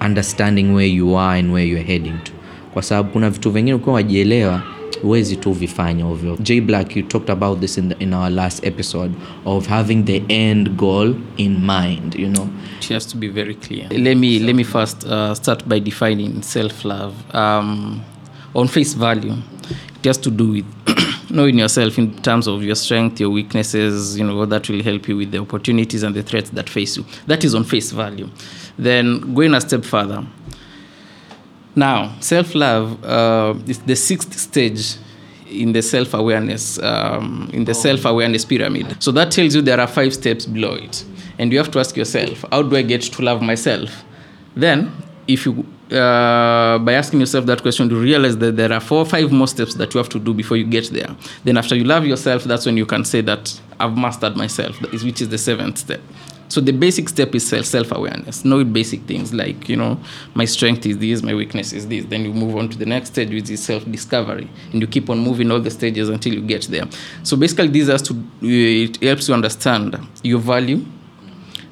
understanding 0.00 0.74
where 0.74 0.88
you 0.88 1.14
are 1.16 1.38
and 1.38 1.52
where 1.52 1.66
you're 1.66 1.86
heading 1.86 2.18
to 2.24 2.32
kwa 2.72 2.82
sababu 2.82 3.10
kuna 3.10 3.30
vitu 3.30 3.50
vingine 3.50 3.74
ukiwa 3.74 3.94
wajielewa 3.94 4.62
huwezi 5.02 5.36
tu 5.36 5.52
vifanya 5.52 6.06
ovyo 6.06 6.36
j 6.40 6.60
black 6.60 6.96
you 6.96 7.02
talked 7.02 7.30
about 7.30 7.60
this 7.60 7.78
in, 7.78 7.88
the, 7.88 8.04
in 8.04 8.14
our 8.14 8.30
last 8.30 8.64
episode 8.66 9.14
of 9.44 9.68
having 9.68 10.02
the 10.02 10.22
end 10.28 10.68
goal 10.70 11.14
in 11.36 11.52
mind 11.58 12.14
you 12.18 12.28
know 12.28 12.48
It 12.80 12.88
has 12.92 13.06
to 13.06 13.16
be 13.16 13.28
very 13.28 13.54
clear. 13.54 13.88
Let 13.88 14.16
me 14.18 14.38
let 14.38 14.54
me 14.54 14.62
first 14.64 15.04
uh, 15.06 15.34
start 15.34 15.66
by 15.66 15.80
defining 15.80 16.42
self-love. 16.42 17.14
Um, 17.34 18.02
on 18.54 18.68
face 18.68 18.92
value, 18.94 19.36
it 19.98 20.04
has 20.06 20.18
to 20.18 20.30
do 20.30 20.50
with 20.52 20.64
knowing 21.30 21.58
yourself 21.58 21.98
in 21.98 22.14
terms 22.22 22.46
of 22.46 22.62
your 22.62 22.74
strength, 22.74 23.20
your 23.20 23.30
weaknesses. 23.30 24.18
You 24.18 24.24
know 24.24 24.46
that 24.46 24.68
will 24.68 24.82
help 24.82 25.08
you 25.08 25.16
with 25.16 25.30
the 25.30 25.38
opportunities 25.38 26.02
and 26.02 26.14
the 26.14 26.22
threats 26.22 26.50
that 26.50 26.68
face 26.68 26.96
you. 26.96 27.04
That 27.26 27.44
is 27.44 27.54
on 27.54 27.64
face 27.64 27.90
value. 27.92 28.28
Then 28.78 29.34
going 29.34 29.54
a 29.54 29.60
step 29.60 29.84
further, 29.84 30.26
Now, 31.76 32.12
self 32.20 32.54
love 32.54 33.04
uh, 33.04 33.54
is 33.66 33.80
the 33.80 33.96
sixth 33.96 34.32
stage 34.38 34.96
in 35.48 35.72
the 35.72 35.82
self 35.82 36.14
awareness 36.14 36.78
um, 36.78 37.50
in 37.52 37.64
the 37.64 37.74
self 37.74 38.04
awareness 38.04 38.44
pyramid. 38.44 39.02
So 39.02 39.10
that 39.12 39.32
tells 39.32 39.54
you 39.54 39.62
there 39.62 39.80
are 39.80 39.86
five 39.86 40.14
steps 40.14 40.46
below 40.46 40.74
it, 40.74 41.04
and 41.38 41.52
you 41.52 41.58
have 41.58 41.70
to 41.72 41.80
ask 41.80 41.96
yourself, 41.96 42.44
how 42.50 42.62
do 42.62 42.76
I 42.76 42.82
get 42.82 43.02
to 43.02 43.22
love 43.22 43.42
myself? 43.42 44.04
Then, 44.54 44.92
if 45.26 45.46
you 45.46 45.66
uh, 45.90 46.78
by 46.78 46.94
asking 46.94 47.20
yourself 47.20 47.46
that 47.46 47.62
question, 47.62 47.90
you 47.90 48.00
realize 48.00 48.38
that 48.38 48.56
there 48.56 48.72
are 48.72 48.80
four 48.80 48.98
or 48.98 49.04
five 49.04 49.30
more 49.30 49.46
steps 49.46 49.74
that 49.74 49.92
you 49.94 49.98
have 49.98 50.08
to 50.08 50.18
do 50.18 50.32
before 50.32 50.56
you 50.56 50.64
get 50.64 50.90
there. 50.90 51.14
Then, 51.44 51.56
after 51.56 51.76
you 51.76 51.84
love 51.84 52.06
yourself, 52.06 52.44
that's 52.44 52.66
when 52.66 52.76
you 52.76 52.86
can 52.86 53.04
say 53.04 53.20
that 53.20 53.60
I've 53.78 53.96
mastered 53.96 54.36
myself, 54.36 54.80
which 54.80 55.20
is 55.20 55.28
the 55.28 55.38
seventh 55.38 55.78
step. 55.78 56.00
So 56.48 56.60
the 56.60 56.72
basic 56.72 57.08
step 57.08 57.34
is 57.34 57.46
self 57.48 57.90
awareness. 57.92 58.44
Know 58.44 58.64
basic 58.64 59.02
things 59.02 59.32
like 59.32 59.68
you 59.68 59.76
know 59.76 59.98
my 60.34 60.44
strength 60.44 60.86
is 60.86 60.98
this, 60.98 61.22
my 61.22 61.34
weakness 61.34 61.72
is 61.72 61.88
this. 61.88 62.04
Then 62.04 62.24
you 62.24 62.32
move 62.32 62.56
on 62.56 62.68
to 62.68 62.78
the 62.78 62.86
next 62.86 63.10
stage, 63.10 63.30
which 63.30 63.50
is 63.50 63.62
self 63.62 63.84
discovery, 63.90 64.48
and 64.72 64.80
you 64.80 64.86
keep 64.86 65.10
on 65.10 65.18
moving 65.18 65.50
all 65.50 65.60
the 65.60 65.70
stages 65.70 66.08
until 66.08 66.34
you 66.34 66.40
get 66.40 66.62
there. 66.64 66.84
So 67.22 67.36
basically, 67.36 67.68
this 67.68 67.88
has 67.88 68.02
to 68.02 68.24
it 68.42 69.02
helps 69.02 69.28
you 69.28 69.34
understand 69.34 69.98
your 70.22 70.38
value, 70.38 70.84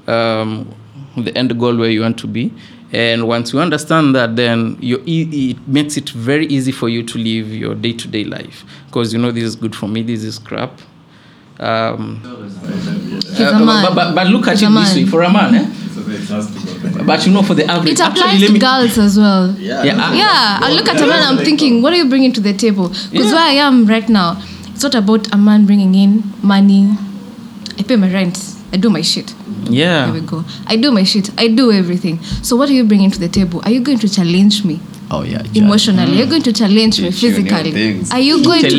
um, 0.07 0.75
the 1.17 1.37
end 1.37 1.59
goal 1.59 1.77
where 1.77 1.91
you 1.91 2.01
want 2.01 2.19
to 2.19 2.27
be. 2.27 2.53
And 2.93 3.27
once 3.27 3.53
you 3.55 3.59
understand 3.61 4.15
that, 4.15 4.37
then 4.37 4.77
you, 4.81 5.03
e- 5.07 5.51
it 5.53 5.67
makes 5.67 5.97
it 5.97 6.11
very 6.11 6.47
easy 6.47 6.73
for 6.73 6.89
you 6.91 7.03
to 7.03 7.19
live 7.19 7.49
your 7.49 7.75
day 7.75 7.95
to 7.95 8.07
day 8.09 8.25
life. 8.25 8.65
Because 8.87 9.13
you 9.15 9.19
know, 9.19 9.31
this 9.33 9.45
is 9.45 9.57
good 9.57 9.75
for 9.75 9.89
me, 9.89 10.03
this 10.03 10.23
is 10.23 10.39
crap. 10.39 10.79
Um, 11.59 12.21
He's 12.23 13.41
a 13.41 13.55
uh, 13.55 13.59
man. 13.61 13.85
But, 13.87 13.95
but, 13.95 14.15
but 14.15 14.27
look 14.27 14.47
at 14.49 14.59
He's 14.59 14.63
it 14.69 14.73
this 14.73 14.95
way 14.95 15.07
for 15.07 15.23
a 15.23 15.33
man, 15.33 15.55
eh? 15.55 15.73
But 17.07 17.25
you 17.27 17.33
know, 17.33 17.43
for 17.43 17.55
the 17.55 17.65
average, 17.65 17.93
It 17.95 18.01
applies 18.01 18.19
actually, 18.19 18.39
let 18.41 18.47
to 18.49 18.53
me, 18.53 18.59
girls 18.59 18.99
as 18.99 19.19
well. 19.19 19.51
Yeah, 19.59 19.81
I- 19.81 20.15
Yeah, 20.15 20.59
I 20.61 20.73
look 20.75 20.89
at 20.89 21.01
a 21.01 21.07
man, 21.07 21.23
I'm 21.23 21.45
thinking, 21.45 21.81
what 21.81 21.93
are 21.93 21.97
you 21.97 22.09
bringing 22.09 22.33
to 22.35 22.41
the 22.41 22.53
table? 22.53 22.89
Because 22.89 23.13
Yeah. 23.13 23.33
where 23.33 23.43
I 23.49 23.53
am 23.53 23.87
right 23.87 24.09
now, 24.09 24.43
it's 24.67 24.83
not 24.83 24.95
about 24.95 25.33
a 25.33 25.39
man 25.39 25.65
bringing 25.65 25.95
in 25.95 26.25
money. 26.43 26.91
I 27.79 27.83
pay 27.85 27.97
my 27.97 28.13
rent. 28.13 28.39
I 28.73 28.77
do 28.79 28.89
my 28.91 29.03
shit. 29.03 29.35
yeah. 29.65 30.07
Here 30.07 30.15
we 30.15 30.21
go. 30.27 30.45
I 30.67 30.77
do 30.77 30.91
my 30.91 31.05
shit. 31.05 31.31
I 31.39 31.49
do 31.49 31.71
everything. 31.73 32.23
So 32.43 32.57
what 32.57 32.69
are 32.71 32.73
you 32.73 32.85
bringing 32.85 33.11
to 33.11 33.19
the 33.19 33.29
table? 33.29 33.61
Are 33.65 33.71
you 33.71 33.81
going 33.81 33.99
to 33.99 34.09
challenge 34.09 34.65
me 34.65 34.81
Oh 35.11 35.23
yeah. 35.23 35.43
emotionally? 35.55 36.13
mm. 36.13 36.17
you're 36.19 36.27
going 36.27 36.43
to 36.43 36.53
challenge 36.53 37.01
me 37.03 37.11
physically? 37.11 37.71
things. 37.73 38.11
Are 38.11 38.19
you 38.21 38.43
going 38.43 38.63
to 38.63 38.77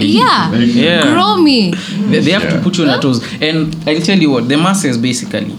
be 0.00 0.06
yeah, 0.06 0.52
Yeah. 0.52 1.12
grow 1.12 1.36
me? 1.36 1.72
They, 1.72 2.20
they 2.20 2.32
have 2.32 2.50
to 2.50 2.60
put 2.60 2.76
you 2.78 2.84
on 2.84 2.90
huh? 2.90 3.00
toes. 3.00 3.22
And 3.40 3.74
I'll 3.88 4.00
tell 4.00 4.18
you 4.18 4.30
what, 4.30 4.48
the 4.48 4.56
masses 4.56 4.98
basically, 4.98 5.56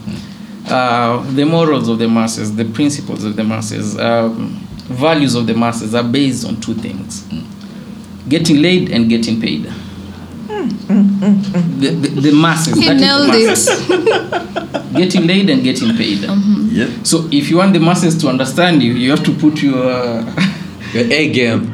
uh, 0.69 1.23
the 1.33 1.45
morals 1.45 1.87
of 1.87 1.97
the 1.99 2.09
masses, 2.09 2.55
the 2.55 2.65
principles 2.65 3.23
of 3.23 3.35
the 3.37 3.43
masses, 3.43 3.97
um, 3.97 4.59
values 4.89 5.35
of 5.35 5.47
the 5.47 5.53
masses 5.53 5.95
are 5.95 6.03
based 6.03 6.45
on 6.45 6.59
two 6.61 6.73
things 6.73 7.25
getting 8.29 8.61
laid 8.61 8.91
and 8.91 9.07
getting 9.09 9.39
paid. 9.39 9.71
The, 10.57 11.89
the, 11.89 12.21
the 12.21 12.31
masses. 12.31 12.77
He 12.77 12.85
that 12.85 12.95
is 12.95 13.65
the 13.65 13.87
nailed 13.87 14.85
it. 14.85 14.93
Getting 14.93 15.27
laid 15.27 15.49
and 15.49 15.63
getting 15.63 15.95
paid. 15.95 16.19
Mm-hmm. 16.19 16.69
Yep. 16.71 17.05
So 17.05 17.27
if 17.31 17.49
you 17.49 17.57
want 17.57 17.73
the 17.73 17.79
masses 17.79 18.17
to 18.21 18.27
understand 18.29 18.81
you, 18.81 18.93
you 18.93 19.11
have 19.11 19.23
to 19.23 19.33
put 19.33 19.61
your. 19.61 20.23
Your 20.93 21.03
A 21.11 21.31
game. 21.33 21.69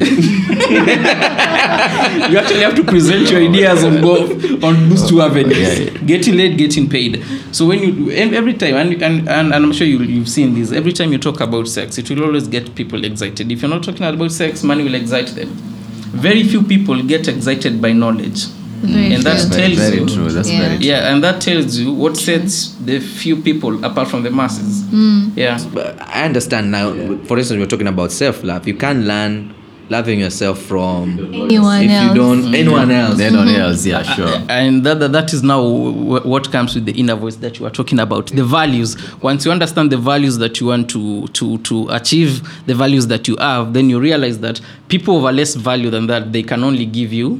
you 2.30 2.38
actually 2.38 2.60
have 2.60 2.74
to 2.74 2.84
present 2.84 3.30
your 3.30 3.40
ideas 3.40 3.84
on 3.84 4.00
both 4.00 4.64
on 4.64 4.88
those 4.88 5.08
two 5.08 5.20
avenues 5.20 5.90
getting 6.04 6.36
laid 6.36 6.58
getting 6.58 6.88
paid 6.88 7.24
so 7.52 7.66
when 7.66 7.78
you 7.80 8.10
and 8.10 8.34
every 8.34 8.54
time 8.54 8.74
and, 8.74 9.02
and, 9.02 9.28
and 9.28 9.54
i'm 9.54 9.72
sure 9.72 9.86
you, 9.86 9.98
you've 10.00 10.28
seen 10.28 10.54
this 10.54 10.72
every 10.72 10.92
time 10.92 11.12
you 11.12 11.18
talk 11.18 11.40
about 11.40 11.68
sex 11.68 11.98
it 11.98 12.08
will 12.10 12.24
always 12.24 12.48
get 12.48 12.74
people 12.74 13.04
excited 13.04 13.50
if 13.50 13.62
you're 13.62 13.70
not 13.70 13.82
talking 13.82 14.04
about 14.04 14.30
sex 14.32 14.62
money 14.62 14.82
will 14.84 14.94
excite 14.94 15.28
them 15.28 15.48
very 15.48 16.42
few 16.44 16.62
people 16.62 17.02
get 17.02 17.28
excited 17.28 17.80
by 17.80 17.92
knowledge 17.92 18.46
Very 18.86 19.14
and 19.14 19.22
that 19.24 19.40
true. 19.40 19.48
Very, 19.50 19.74
tells 19.74 19.78
very 19.88 20.00
you 20.00 20.06
true. 20.08 20.28
That's 20.30 20.50
Yeah. 20.50 20.58
very 20.60 20.76
true. 20.78 20.86
yeah 20.86 21.12
and 21.12 21.22
that 21.24 21.40
tells 21.40 21.78
you 21.78 21.92
what 21.92 22.16
sets 22.16 22.74
the 22.84 23.00
few 23.00 23.36
people 23.42 23.84
apart 23.84 24.08
from 24.08 24.22
the 24.22 24.30
masses 24.30 24.82
mm. 24.84 25.36
yeah 25.36 25.58
But 25.72 26.00
I 26.00 26.24
understand 26.24 26.70
now. 26.70 26.92
For 27.26 27.38
instance, 27.38 27.58
we're 27.60 27.66
talking 27.66 27.86
about 27.88 28.12
self-love. 28.12 28.66
You 28.68 28.74
can't 28.74 29.04
learn 29.06 29.54
loving 29.90 30.18
yourself 30.20 30.58
from 30.62 31.18
Anyone 31.18 31.82
if 31.84 31.90
else. 31.90 32.08
you 32.08 32.14
don't 32.14 32.42
mm. 32.42 32.54
anyone 32.54 32.90
else. 32.90 33.18
Then 33.18 33.36
on 33.36 33.46
mm-hmm. 33.46 33.60
else, 33.60 33.84
yeah, 33.84 34.02
sure. 34.02 34.40
and 34.48 34.82
that, 34.86 34.98
that, 35.00 35.12
that 35.12 35.32
is 35.34 35.42
now 35.42 35.60
w- 35.62 36.20
what 36.26 36.50
comes 36.50 36.74
with 36.74 36.86
the 36.86 36.92
inner 36.92 37.14
voice 37.14 37.36
that 37.36 37.58
you 37.58 37.66
are 37.66 37.70
talking 37.70 37.98
about 38.00 38.28
the 38.28 38.44
values 38.44 38.96
once 39.22 39.44
you 39.44 39.52
understand 39.52 39.92
the 39.92 39.98
values 39.98 40.38
that 40.38 40.58
you 40.60 40.68
want 40.68 40.88
to 40.90 41.26
to 41.28 41.58
to 41.58 41.86
achieve 41.90 42.42
the 42.66 42.74
values 42.74 43.06
that 43.08 43.28
you 43.28 43.36
have 43.36 43.74
then 43.74 43.90
you 43.90 44.00
realize 44.00 44.38
that 44.40 44.58
people 44.88 45.18
of 45.18 45.24
a 45.24 45.32
less 45.32 45.54
value 45.54 45.90
than 45.90 46.06
that 46.06 46.32
they 46.32 46.42
can 46.42 46.64
only 46.64 46.86
give 46.86 47.12
you 47.12 47.38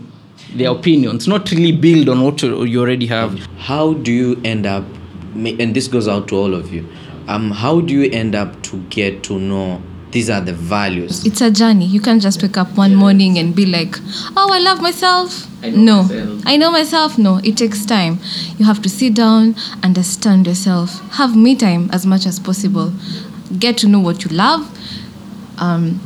their 0.55 0.71
opinions 0.71 1.27
not 1.27 1.51
really 1.51 1.73
build 1.73 2.09
on 2.09 2.23
what 2.23 2.43
you 2.43 2.65
you 2.65 2.81
already 2.81 3.07
have 3.07 3.39
How 3.59 3.95
do 3.95 4.13
you 4.13 4.41
end 4.45 4.67
up? 4.67 4.85
And 5.35 5.75
this 5.75 5.89
goes 5.89 6.07
out 6.07 6.29
to 6.29 6.37
all 6.37 6.55
of 6.55 6.73
you. 6.73 6.87
Um, 7.27 7.51
how 7.51 7.81
do 7.81 7.93
you 7.93 8.11
end 8.13 8.35
up 8.35 8.63
to 8.65 8.79
get 8.91 9.23
to 9.25 9.39
know 9.39 9.83
these 10.11 10.31
are 10.31 10.41
the 10.41 10.53
values? 10.53 11.27
It's 11.27 11.41
a 11.41 11.51
journey. 11.51 11.87
You 11.87 12.01
can't 12.01 12.23
just 12.23 12.41
wake 12.43 12.57
up 12.57 12.77
one 12.77 12.95
morning 12.95 13.39
and 13.39 13.55
be 13.57 13.67
like, 13.67 13.97
"Oh, 14.37 14.51
I 14.53 14.59
love 14.61 14.81
myself." 14.81 15.49
I 15.63 15.71
know 15.71 15.77
no, 15.77 16.03
myself. 16.03 16.43
I 16.47 16.57
know 16.57 16.71
myself. 16.71 17.19
No, 17.19 17.41
it 17.43 17.57
takes 17.57 17.85
time. 17.85 18.19
You 18.59 18.67
have 18.67 18.81
to 18.83 18.89
sit 18.89 19.15
down, 19.15 19.57
understand 19.83 20.47
yourself, 20.47 21.01
have 21.15 21.35
me 21.35 21.57
time 21.57 21.89
as 21.91 22.07
much 22.07 22.27
as 22.27 22.39
possible, 22.39 22.93
get 23.59 23.79
to 23.79 23.89
know 23.89 24.01
what 24.01 24.25
you 24.25 24.31
love, 24.31 24.69
um, 25.59 26.01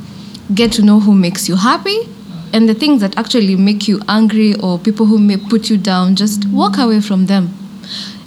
get 0.54 0.72
to 0.72 0.82
know 0.82 1.00
who 1.00 1.14
makes 1.14 1.48
you 1.48 1.56
happy, 1.56 2.08
and 2.52 2.68
the 2.68 2.74
things 2.74 3.00
that 3.00 3.16
actually 3.18 3.56
make 3.56 3.88
you 3.88 4.00
angry 4.08 4.54
or 4.54 4.78
people 4.78 5.06
who 5.06 5.18
may 5.18 5.36
put 5.36 5.70
you 5.70 5.76
down. 5.76 6.16
Just 6.16 6.46
walk 6.48 6.78
away 6.78 7.00
from 7.00 7.26
them. 7.26 7.54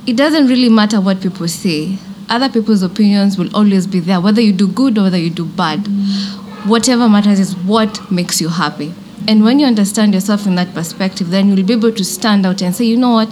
It 0.06 0.16
doesn't 0.18 0.48
really 0.48 0.70
matter 0.70 1.00
what 1.00 1.22
people 1.22 1.48
say. 1.48 1.98
Other 2.30 2.50
people's 2.50 2.82
opinions 2.82 3.38
will 3.38 3.54
always 3.56 3.88
be 3.88 4.00
there, 4.00 4.22
whether 4.22 4.42
you 4.42 4.54
do 4.54 4.68
good 4.68 4.98
or 4.98 5.04
whether 5.04 5.18
you 5.18 5.30
do 5.30 5.46
bad. 5.46 5.80
Whatever 6.66 7.10
matters 7.10 7.40
is 7.40 7.56
what 7.56 8.12
makes 8.12 8.40
you 8.40 8.50
happy. 8.50 8.94
And 9.28 9.44
when 9.44 9.60
you 9.60 9.68
understand 9.68 10.14
yourself 10.14 10.48
in 10.48 10.56
that 10.56 10.74
perspective, 10.74 11.30
then 11.30 11.50
you'll 11.50 11.66
be 11.66 11.74
able 11.74 11.92
to 11.92 12.04
stand 12.04 12.46
out 12.46 12.62
and 12.62 12.76
say, 12.76 12.86
you 12.86 12.98
know 12.98 13.12
what, 13.12 13.30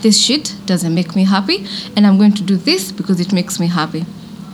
this 0.00 0.20
shit 0.20 0.54
doesn't 0.66 0.94
make 0.94 1.14
me 1.14 1.24
happy, 1.24 1.66
and 1.96 2.06
I'm 2.06 2.18
going 2.18 2.34
to 2.34 2.42
do 2.42 2.56
this 2.56 2.92
because 2.92 3.20
it 3.20 3.32
makes 3.32 3.58
me 3.60 3.68
happy. 3.68 4.04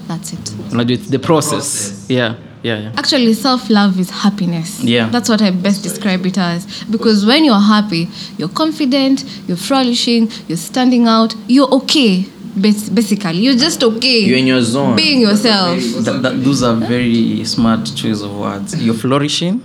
That's 0.06 0.32
it. 0.32 0.38
Unajua, 0.70 0.90
it's 0.90 1.08
the 1.08 1.18
process 1.18 2.06
yeah 2.08 2.36
yeah 2.62 2.78
yeah 2.80 2.92
Actually, 2.96 3.34
self 3.34 3.68
love 3.70 3.98
is 4.00 4.10
happiness. 4.10 4.82
Yeah. 4.82 5.08
That's 5.10 5.28
what 5.28 5.40
I 5.42 5.50
best 5.50 5.82
describe 5.82 6.26
it 6.26 6.38
as. 6.38 6.66
Because 6.84 7.24
when 7.24 7.44
you're 7.44 7.60
happy, 7.60 8.08
you're 8.36 8.48
confident, 8.48 9.24
you're 9.46 9.56
flourishing, 9.56 10.30
you're 10.48 10.56
standing 10.58 11.06
out, 11.06 11.34
you're 11.46 11.68
okay. 11.74 12.26
Basically, 12.60 13.38
you're 13.38 13.54
just 13.54 13.82
okay. 13.84 14.20
You're 14.20 14.38
in 14.38 14.46
your 14.46 14.62
zone. 14.62 14.96
Being 14.96 15.20
yourself. 15.20 15.78
that, 16.04 16.22
that, 16.22 16.42
those 16.44 16.62
are 16.62 16.74
very 16.74 17.44
smart 17.44 17.86
choice 17.94 18.20
of 18.22 18.34
words 18.36 18.74
you're 18.82 18.94
flourishing 18.94 19.62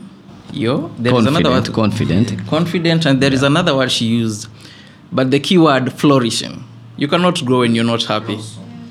you're 0.51 0.89
there 0.99 1.15
is 1.15 1.25
another 1.25 1.49
word 1.49 1.73
Confident, 1.73 2.27
confident. 2.27 2.47
confident 2.47 3.05
and 3.07 3.19
there 3.19 3.33
is 3.33 3.41
another 3.41 3.75
word 3.75 3.91
she 3.91 4.05
used 4.05 4.47
but 5.11 5.31
the 5.31 5.39
key 5.39 5.57
word 5.57 5.91
flourishing 5.93 6.63
you 6.95 7.07
cannot 7.07 7.43
grow 7.43 7.59
when 7.61 7.73
you're 7.73 7.83
not 7.83 8.03
happy 8.03 8.37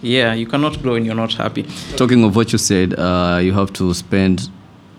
yeah 0.02 0.34
you 0.34 0.46
cannot 0.46 0.80
grow 0.82 0.92
when 0.94 1.04
you're 1.04 1.14
not 1.14 1.32
happy 1.34 1.62
Talking 1.96 2.24
of 2.24 2.34
what 2.36 2.52
you 2.52 2.58
said, 2.58 2.94
uh, 2.98 3.40
you 3.42 3.52
have 3.52 3.72
to 3.74 3.94
spend 3.94 4.48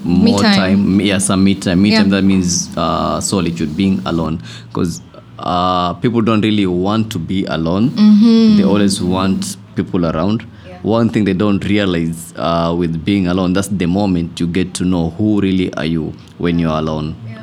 more 0.04 0.40
time. 0.42 0.56
time. 0.56 1.02
Yeah, 1.02 1.18
some 1.20 1.44
me 1.44 1.56
time. 1.56 1.82
Me 1.82 1.92
Yeah. 1.92 2.00
time 2.00 2.10
that 2.10 2.24
means 2.24 2.70
uh, 2.78 3.22
solitude, 3.22 3.76
being 3.78 4.02
alone. 4.06 4.42
Because 4.68 5.02
uh, 5.40 5.94
people 5.96 6.22
don't 6.22 6.42
really 6.42 6.66
want 6.66 7.10
to 7.14 7.20
be 7.20 7.46
alone. 7.46 7.90
Mm-hmm. 7.90 8.58
They 8.58 8.64
always 8.64 9.02
want 9.02 9.58
people 9.76 10.06
around. 10.06 10.42
One 10.84 11.08
thing 11.10 11.24
they 11.24 11.34
don't 11.34 11.64
realize 11.64 12.34
uh, 12.36 12.76
with 12.78 13.06
being 13.06 13.28
alone, 13.28 13.54
that's 13.54 13.70
the 13.70 13.86
moment 13.86 14.40
you 14.42 14.48
get 14.48 14.74
to 14.76 14.84
know 14.84 15.12
who 15.12 15.40
really 15.40 15.74
are 15.76 15.86
you 15.86 16.14
when 16.38 16.60
you're 16.60 16.78
alone. 16.78 17.16
yeah. 17.26 17.42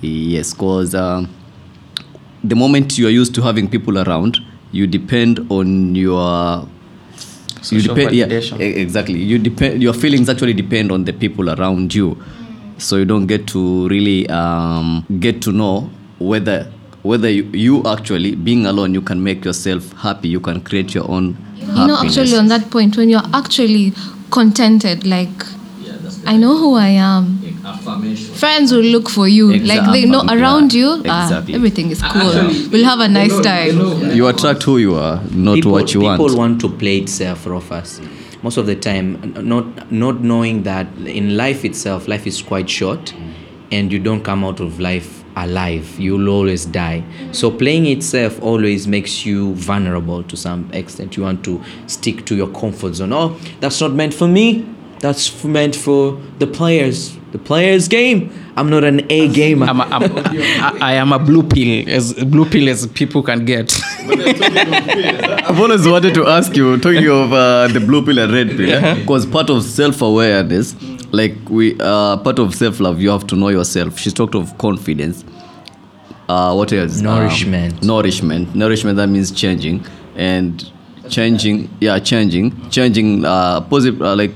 Yes, 0.00 0.54
because 0.54 0.94
uh, 0.94 1.26
the 2.42 2.56
moment 2.56 2.96
you 2.98 3.06
are 3.06 3.10
used 3.10 3.34
to 3.34 3.42
having 3.42 3.68
people 3.68 3.98
around, 3.98 4.38
you 4.72 4.86
depend 4.86 5.46
on 5.50 5.94
your 5.94 6.66
you 7.70 7.82
depend 7.82 8.12
yeah 8.12 8.26
validation. 8.26 8.60
exactly 8.60 9.18
you 9.18 9.38
depend 9.38 9.82
your 9.82 9.92
feelings 9.94 10.28
actually 10.28 10.52
depend 10.52 10.90
on 10.90 11.04
the 11.04 11.12
people 11.12 11.50
around 11.50 11.94
you 11.94 12.16
so 12.78 12.96
you 12.96 13.04
don't 13.04 13.26
get 13.26 13.46
to 13.46 13.86
really 13.88 14.28
um, 14.28 15.04
get 15.20 15.40
to 15.42 15.52
know 15.52 15.88
whether 16.18 16.66
whether 17.02 17.28
you, 17.30 17.44
you 17.52 17.82
actually 17.84 18.34
being 18.34 18.66
alone 18.66 18.94
you 18.94 19.02
can 19.02 19.22
make 19.22 19.44
yourself 19.44 19.92
happy 19.98 20.28
you 20.28 20.40
can 20.40 20.60
create 20.60 20.94
your 20.94 21.08
own 21.10 21.36
You 21.62 21.86
know, 21.86 21.96
actually, 21.98 22.36
on 22.36 22.48
that 22.48 22.70
point, 22.70 22.96
when 22.96 23.08
you're 23.08 23.22
actually 23.32 23.92
contented, 24.30 25.06
like, 25.06 25.30
I 26.26 26.36
know 26.36 26.56
who 26.56 26.74
I 26.74 26.88
am. 26.88 27.41
Friends 28.34 28.72
will 28.72 28.80
look 28.82 29.08
for 29.08 29.28
you. 29.28 29.52
Like, 29.58 29.92
they 29.92 30.04
know 30.04 30.20
Exactly. 30.22 30.40
around 30.42 30.74
you, 30.74 30.96
Yeah, 31.04 31.28
ah, 31.30 31.44
everything 31.48 31.90
is 31.90 32.02
cool. 32.02 32.32
we'll 32.72 32.84
have 32.84 32.98
a 33.00 33.08
nice 33.08 33.38
time. 33.40 34.10
you 34.16 34.26
attract 34.26 34.64
who 34.64 34.78
you 34.78 34.94
are 34.96 35.22
not 35.32 35.54
people, 35.54 35.70
what 35.72 35.94
you 35.94 36.00
people 36.00 36.08
want 36.16 36.20
People 36.30 36.38
want 36.38 36.60
to 36.62 36.68
play 36.70 36.98
it 36.98 37.08
safe, 37.08 37.46
us. 37.46 38.00
most 38.42 38.56
of 38.56 38.66
the 38.66 38.74
time 38.74 39.32
not 39.46 39.92
not 39.92 40.20
knowing 40.22 40.64
that 40.64 40.86
in 41.06 41.36
life 41.36 41.64
itself 41.64 42.08
life 42.08 42.26
is 42.26 42.42
quite 42.42 42.68
short 42.68 43.14
and 43.70 43.92
you 43.92 44.00
don't 44.00 44.24
come 44.24 44.42
out 44.44 44.58
of 44.58 44.80
life 44.80 45.22
alive 45.36 45.86
you'll 46.00 46.28
always 46.28 46.66
die 46.66 47.02
so 47.30 47.48
playing 47.50 47.86
itself 47.86 48.42
always 48.42 48.88
makes 48.88 49.24
you 49.24 49.54
vulnerable 49.54 50.22
to 50.24 50.36
some 50.36 50.68
extent 50.72 51.16
you 51.16 51.22
want 51.22 51.44
to 51.44 51.62
stick 51.86 52.26
to 52.26 52.34
your 52.34 52.48
comfort 52.48 52.94
zone 52.94 53.12
oh 53.12 53.38
that's 53.60 53.80
not 53.80 53.92
meant 53.92 54.12
for 54.12 54.26
me 54.26 54.66
that's 54.98 55.44
meant 55.44 55.74
for 55.76 56.20
the 56.40 56.46
players 56.46 57.16
the 57.32 57.38
players 57.38 57.88
game 57.88 58.30
i'm 58.56 58.68
not 58.70 58.84
an 58.84 59.00
a 59.10 59.28
gamer 59.28 59.66
I'm 59.66 59.80
a, 59.80 59.84
I'm, 59.84 60.02
I, 60.04 60.78
I 60.80 60.92
am 60.94 61.12
a 61.12 61.18
blue 61.18 61.42
pill 61.42 61.88
as 61.88 62.12
blue 62.24 62.44
pill 62.44 62.68
as 62.68 62.86
people 62.88 63.22
can 63.22 63.44
get 63.44 63.72
I've 64.04 65.58
always 65.60 65.86
wanted 65.86 66.14
to 66.14 66.26
ask 66.26 66.56
you, 66.56 66.76
talking 66.78 67.06
of 67.08 67.32
uh, 67.32 67.68
the 67.68 67.80
blue 67.80 68.04
pill 68.04 68.18
and 68.18 68.32
red 68.32 68.48
pill, 68.56 68.96
because 68.96 69.26
part 69.26 69.48
of 69.50 69.62
self 69.62 70.02
awareness, 70.02 70.74
like 71.12 71.34
we, 71.48 71.76
uh, 71.80 72.16
part 72.18 72.38
of 72.38 72.54
self 72.54 72.80
love, 72.80 73.00
you 73.00 73.10
have 73.10 73.26
to 73.28 73.36
know 73.36 73.48
yourself. 73.48 73.98
She 73.98 74.10
talked 74.10 74.34
of 74.34 74.56
confidence. 74.58 75.24
Uh, 76.28 76.54
what 76.54 76.72
else? 76.72 76.98
Um, 76.98 77.04
Nourishment. 77.04 77.82
nourishment. 77.82 78.54
Nourishment, 78.54 78.96
that 78.96 79.08
means 79.08 79.30
changing. 79.30 79.84
And 80.16 80.70
changing, 81.08 81.70
yeah, 81.80 81.98
changing. 81.98 82.70
Changing, 82.70 83.24
uh, 83.24 83.60
positive, 83.62 84.02
uh, 84.02 84.16
like 84.16 84.32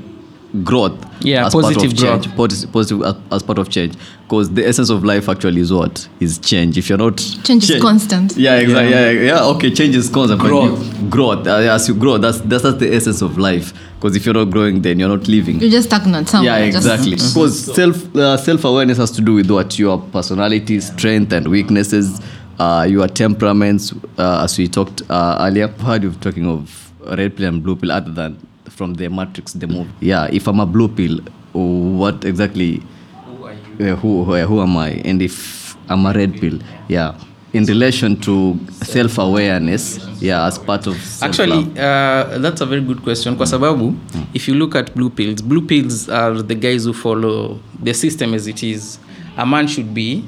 growth. 0.65 1.05
Yeah, 1.25 1.47
as 1.47 1.53
part 1.53 1.65
positive 1.65 1.93
of 1.93 1.99
change. 1.99 2.35
growth, 2.37 2.73
Positive 2.73 3.03
as, 3.33 3.43
part 3.43 3.59
of 3.59 3.69
change. 3.71 3.95
Because 4.23 4.53
the 4.53 4.67
essence 4.67 4.91
of 4.91 5.05
life 5.05 5.29
actually 5.29 5.61
is 5.61 5.73
what? 5.73 6.09
Is 6.21 6.38
change. 6.38 6.76
If 6.79 6.88
you're 6.88 6.99
not. 6.99 7.17
Change 7.45 7.71
is 7.71 7.81
constant. 7.81 8.37
Yeah, 8.37 8.57
exactly. 8.59 8.91
Yeah. 8.91 9.11
yeah, 9.11 9.21
yeah. 9.35 9.45
Okay, 9.55 9.73
change 9.73 9.97
is 9.97 10.09
constant. 10.09 10.41
but 10.41 10.49
Growth. 10.49 11.00
you- 11.03 11.09
growth. 11.09 11.47
Uh, 11.47 11.57
as 11.57 11.88
you 11.88 11.95
grow, 11.95 12.19
that's, 12.19 12.41
that's 12.41 12.62
that's 12.62 12.79
the 12.79 12.95
essence 12.95 13.23
of 13.23 13.38
life. 13.38 13.73
Because 13.95 14.15
if 14.17 14.25
you're 14.26 14.35
not 14.35 14.50
growing, 14.50 14.83
then 14.83 14.99
you're 15.00 15.09
not 15.09 15.26
living. 15.26 15.59
You're 15.61 15.71
just 15.71 15.88
stagnant 15.88 16.29
somewhere. 16.29 16.59
Yeah, 16.59 16.65
exactly. 16.67 17.12
Because 17.17 17.75
self 17.75 18.15
uh, 18.17 18.37
self 18.37 18.65
awareness 18.65 18.99
has 18.99 19.11
to 19.12 19.23
do 19.23 19.35
with 19.35 19.50
what 19.50 19.79
your 19.79 19.99
personality, 19.99 20.81
strength, 20.81 21.33
and 21.33 21.49
weaknesses, 21.49 22.21
uh, 22.59 22.87
your 22.88 23.09
temperaments. 23.09 23.93
Uh, 24.19 24.43
as 24.45 24.59
we 24.59 24.69
talked 24.69 25.03
uh, 25.09 25.38
earlier, 25.41 25.65
I've 25.65 25.81
heard 25.81 26.03
you 26.03 26.12
talking 26.12 26.47
of 26.47 26.93
red 27.17 27.37
pill 27.37 27.47
and 27.47 27.62
blue 27.62 27.76
pill, 27.76 27.93
other 27.93 28.11
than 28.12 28.47
from 28.70 28.94
the 28.94 29.08
Matrix, 29.08 29.52
the 29.52 29.66
movie. 29.66 29.90
Yeah, 30.00 30.28
if 30.32 30.46
I'm 30.49 30.61
a 30.61 30.66
blue 30.66 30.88
pill, 30.88 31.18
what 31.52 32.25
exactly? 32.25 32.82
Who 33.26 33.44
are 33.46 33.52
uh, 33.52 33.96
who 33.96 34.25
who, 34.25 34.35
who 34.46 34.61
am 34.62 34.76
I? 34.76 34.90
And 35.04 35.23
if 35.23 35.76
I'm 35.88 36.06
a 36.06 36.12
red 36.12 36.40
pill, 36.40 36.58
yeah, 36.88 37.14
in 37.52 37.64
relation 37.64 38.16
to 38.20 38.58
self 38.82 39.18
awareness, 39.18 39.99
yeah, 40.20 40.46
as 40.46 40.58
part 40.58 40.87
of 40.87 40.94
actually 41.23 41.64
self-love. 41.64 41.78
uh, 41.78 42.38
that's 42.38 42.61
a 42.61 42.66
very 42.66 42.82
good 42.82 43.02
question 43.02 43.37
kwa 43.37 43.46
sababu 43.46 43.94
if 44.35 44.49
you 44.49 44.54
look 44.54 44.76
at 44.76 44.94
blue 44.94 45.11
pills 45.11 45.42
blue 45.42 45.62
pills 45.62 46.08
are 46.08 46.42
the 46.42 46.54
guys 46.54 46.85
who 46.85 46.92
follow 46.92 47.58
the 47.85 47.94
system 47.94 48.35
as 48.35 48.46
it 48.46 48.62
is 48.62 48.99
a 49.37 49.46
man 49.46 49.68
should 49.68 49.94
be 49.94 50.23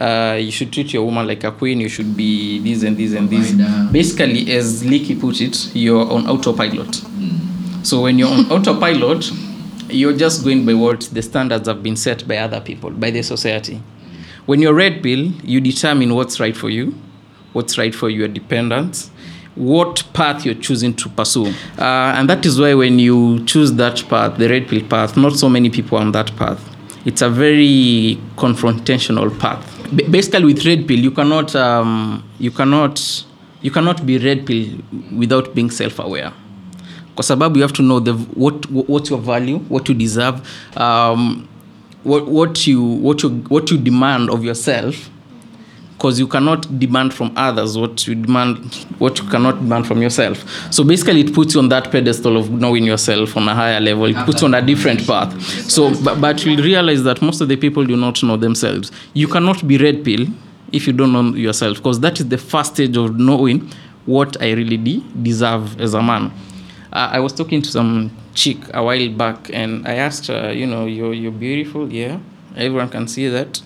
uh, 0.00 0.36
you 0.40 0.50
should 0.50 0.70
treat 0.72 0.92
your 0.94 1.04
woman 1.04 1.26
like 1.26 1.44
a 1.46 1.50
queen 1.50 1.80
you 1.80 1.88
should 1.88 2.16
be 2.16 2.58
this 2.58 2.82
and 2.82 2.96
this 2.96 3.14
and 3.14 3.30
this 3.30 3.52
basically 3.92 4.52
as 4.56 4.84
Leaky 4.84 5.14
put 5.14 5.40
it 5.40 5.70
you're 5.74 6.10
on 6.12 6.26
autopilot 6.28 7.02
so 7.84 8.00
when 8.00 8.18
you're 8.18 8.30
on 8.30 8.50
autopilot 8.50 9.30
you're 9.90 10.16
just 10.16 10.42
going 10.42 10.64
by 10.64 10.72
what 10.72 11.02
the 11.12 11.20
standards 11.20 11.68
have 11.68 11.82
been 11.82 11.96
set 11.96 12.26
by 12.26 12.38
other 12.38 12.60
people 12.60 12.90
by 12.90 13.10
the 13.10 13.22
society. 13.22 13.80
When 14.46 14.60
you're 14.60 14.74
red 14.74 15.02
pill 15.02 15.30
you 15.42 15.60
determine 15.60 16.14
what's 16.14 16.40
right 16.40 16.56
for 16.56 16.70
you 16.70 16.94
what's 17.52 17.76
right 17.76 17.94
for 17.94 18.08
your 18.08 18.28
dependents 18.28 19.10
what 19.54 20.02
path 20.14 20.44
you're 20.44 20.56
choosing 20.56 20.94
to 20.94 21.08
pursue. 21.10 21.46
Uh, 21.78 22.12
and 22.16 22.28
that 22.28 22.44
is 22.44 22.58
why 22.58 22.74
when 22.74 22.98
you 22.98 23.44
choose 23.44 23.74
that 23.74 24.02
path 24.08 24.38
the 24.38 24.48
red 24.48 24.66
pill 24.66 24.82
path 24.88 25.16
not 25.16 25.34
so 25.34 25.48
many 25.48 25.68
people 25.68 25.98
are 25.98 26.00
on 26.00 26.12
that 26.12 26.34
path. 26.36 26.70
It's 27.04 27.20
a 27.20 27.28
very 27.28 28.18
confrontational 28.36 29.38
path. 29.38 29.62
B- 29.94 30.08
basically 30.08 30.46
with 30.46 30.64
red 30.64 30.88
pill 30.88 30.98
you 30.98 31.10
cannot 31.10 31.54
um, 31.54 32.26
you 32.38 32.50
cannot 32.50 33.24
you 33.60 33.70
cannot 33.70 34.06
be 34.06 34.16
red 34.16 34.46
pill 34.46 34.78
without 35.12 35.54
being 35.54 35.70
self-aware 35.70 36.32
kwa 37.14 37.24
sababu 37.24 37.56
you 37.58 37.62
have 37.62 37.74
to 37.74 37.82
know 37.82 38.00
the 38.00 38.12
what 38.36 38.66
what's 38.88 39.10
your 39.10 39.20
value 39.20 39.60
what 39.70 39.88
you 39.88 39.94
deserve 39.94 40.38
um, 40.76 41.46
what, 42.04 42.28
what 42.28 42.66
you 42.66 42.82
what 43.02 43.22
you 43.22 43.30
what 43.48 43.70
you 43.70 43.78
demand 43.78 44.30
of 44.30 44.44
yourself 44.44 45.10
because 45.96 46.20
you 46.20 46.26
cannot 46.28 46.66
demand 46.78 47.12
from 47.14 47.30
others 47.36 47.76
what 47.76 48.06
you 48.08 48.14
demand 48.14 48.58
what 48.98 49.18
you 49.18 49.24
cannot 49.30 49.58
demand 49.60 49.86
from 49.86 50.02
yourself. 50.02 50.44
So 50.72 50.84
basically 50.84 51.20
it 51.20 51.32
puts 51.32 51.54
you 51.54 51.60
on 51.60 51.68
that 51.68 51.90
pedestal 51.90 52.36
of 52.36 52.50
knowing 52.50 52.84
yourself 52.84 53.36
on 53.36 53.48
a 53.48 53.54
higher 53.54 53.80
level. 53.80 54.04
It 54.06 54.16
puts 54.26 54.42
you 54.42 54.48
on 54.48 54.54
a 54.54 54.60
different 54.60 55.06
path. 55.06 55.40
So 55.70 55.94
but, 56.04 56.20
but 56.20 56.44
you'll 56.44 56.62
realize 56.62 57.04
that 57.04 57.22
most 57.22 57.40
of 57.40 57.48
the 57.48 57.56
people 57.56 57.86
do 57.86 57.96
not 57.96 58.22
know 58.22 58.36
themselves. 58.36 58.90
You 59.14 59.28
cannot 59.28 59.66
be 59.66 59.78
red 59.78 60.04
pill 60.04 60.26
if 60.72 60.86
you 60.88 60.92
don't 60.92 61.12
know 61.12 61.34
yourself 61.36 61.76
because 61.78 62.00
that 62.00 62.18
is 62.20 62.28
the 62.28 62.38
first 62.38 62.74
stage 62.74 62.96
of 62.96 63.18
knowing 63.18 63.70
what 64.06 64.40
i 64.42 64.52
really 64.52 64.76
de- 64.76 65.02
deserve 65.22 65.80
as 65.80 65.94
a 65.94 66.02
man 66.02 66.30
I 66.92 67.18
was 67.20 67.32
talking 67.32 67.60
to 67.62 67.70
some 67.70 68.16
chick 68.34 68.58
a 68.72 68.82
while 68.82 69.08
back, 69.10 69.50
and 69.52 69.86
I 69.86 69.94
asked 69.94 70.26
her, 70.28 70.52
you 70.52 70.66
know, 70.66 70.86
you're 70.86 71.12
you're 71.12 71.32
beautiful, 71.32 71.92
yeah. 71.92 72.18
Everyone 72.56 72.88
can 72.88 73.08
see 73.08 73.28
that. 73.28 73.60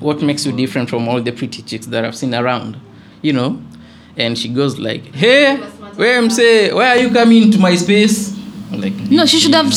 What 0.00 0.20
makes 0.22 0.44
you 0.44 0.52
different 0.52 0.90
from 0.90 1.08
all 1.08 1.22
the 1.22 1.32
pretty 1.32 1.62
chicks 1.62 1.86
that 1.86 2.04
I've 2.04 2.16
seen 2.16 2.34
around, 2.34 2.76
you 3.22 3.32
know? 3.32 3.60
And 4.16 4.36
she 4.36 4.48
goes 4.48 4.78
like, 4.78 5.14
"Hey, 5.14 5.56
where 5.96 6.18
am 6.18 6.28
say? 6.28 6.72
Why 6.72 6.88
are 6.88 6.98
you 6.98 7.10
coming 7.10 7.50
to 7.52 7.58
my 7.58 7.74
space?" 7.76 8.36
I'm 8.70 8.80
like, 8.80 8.94
No, 9.10 9.24
she 9.26 9.38
should 9.38 9.54
have. 9.54 9.72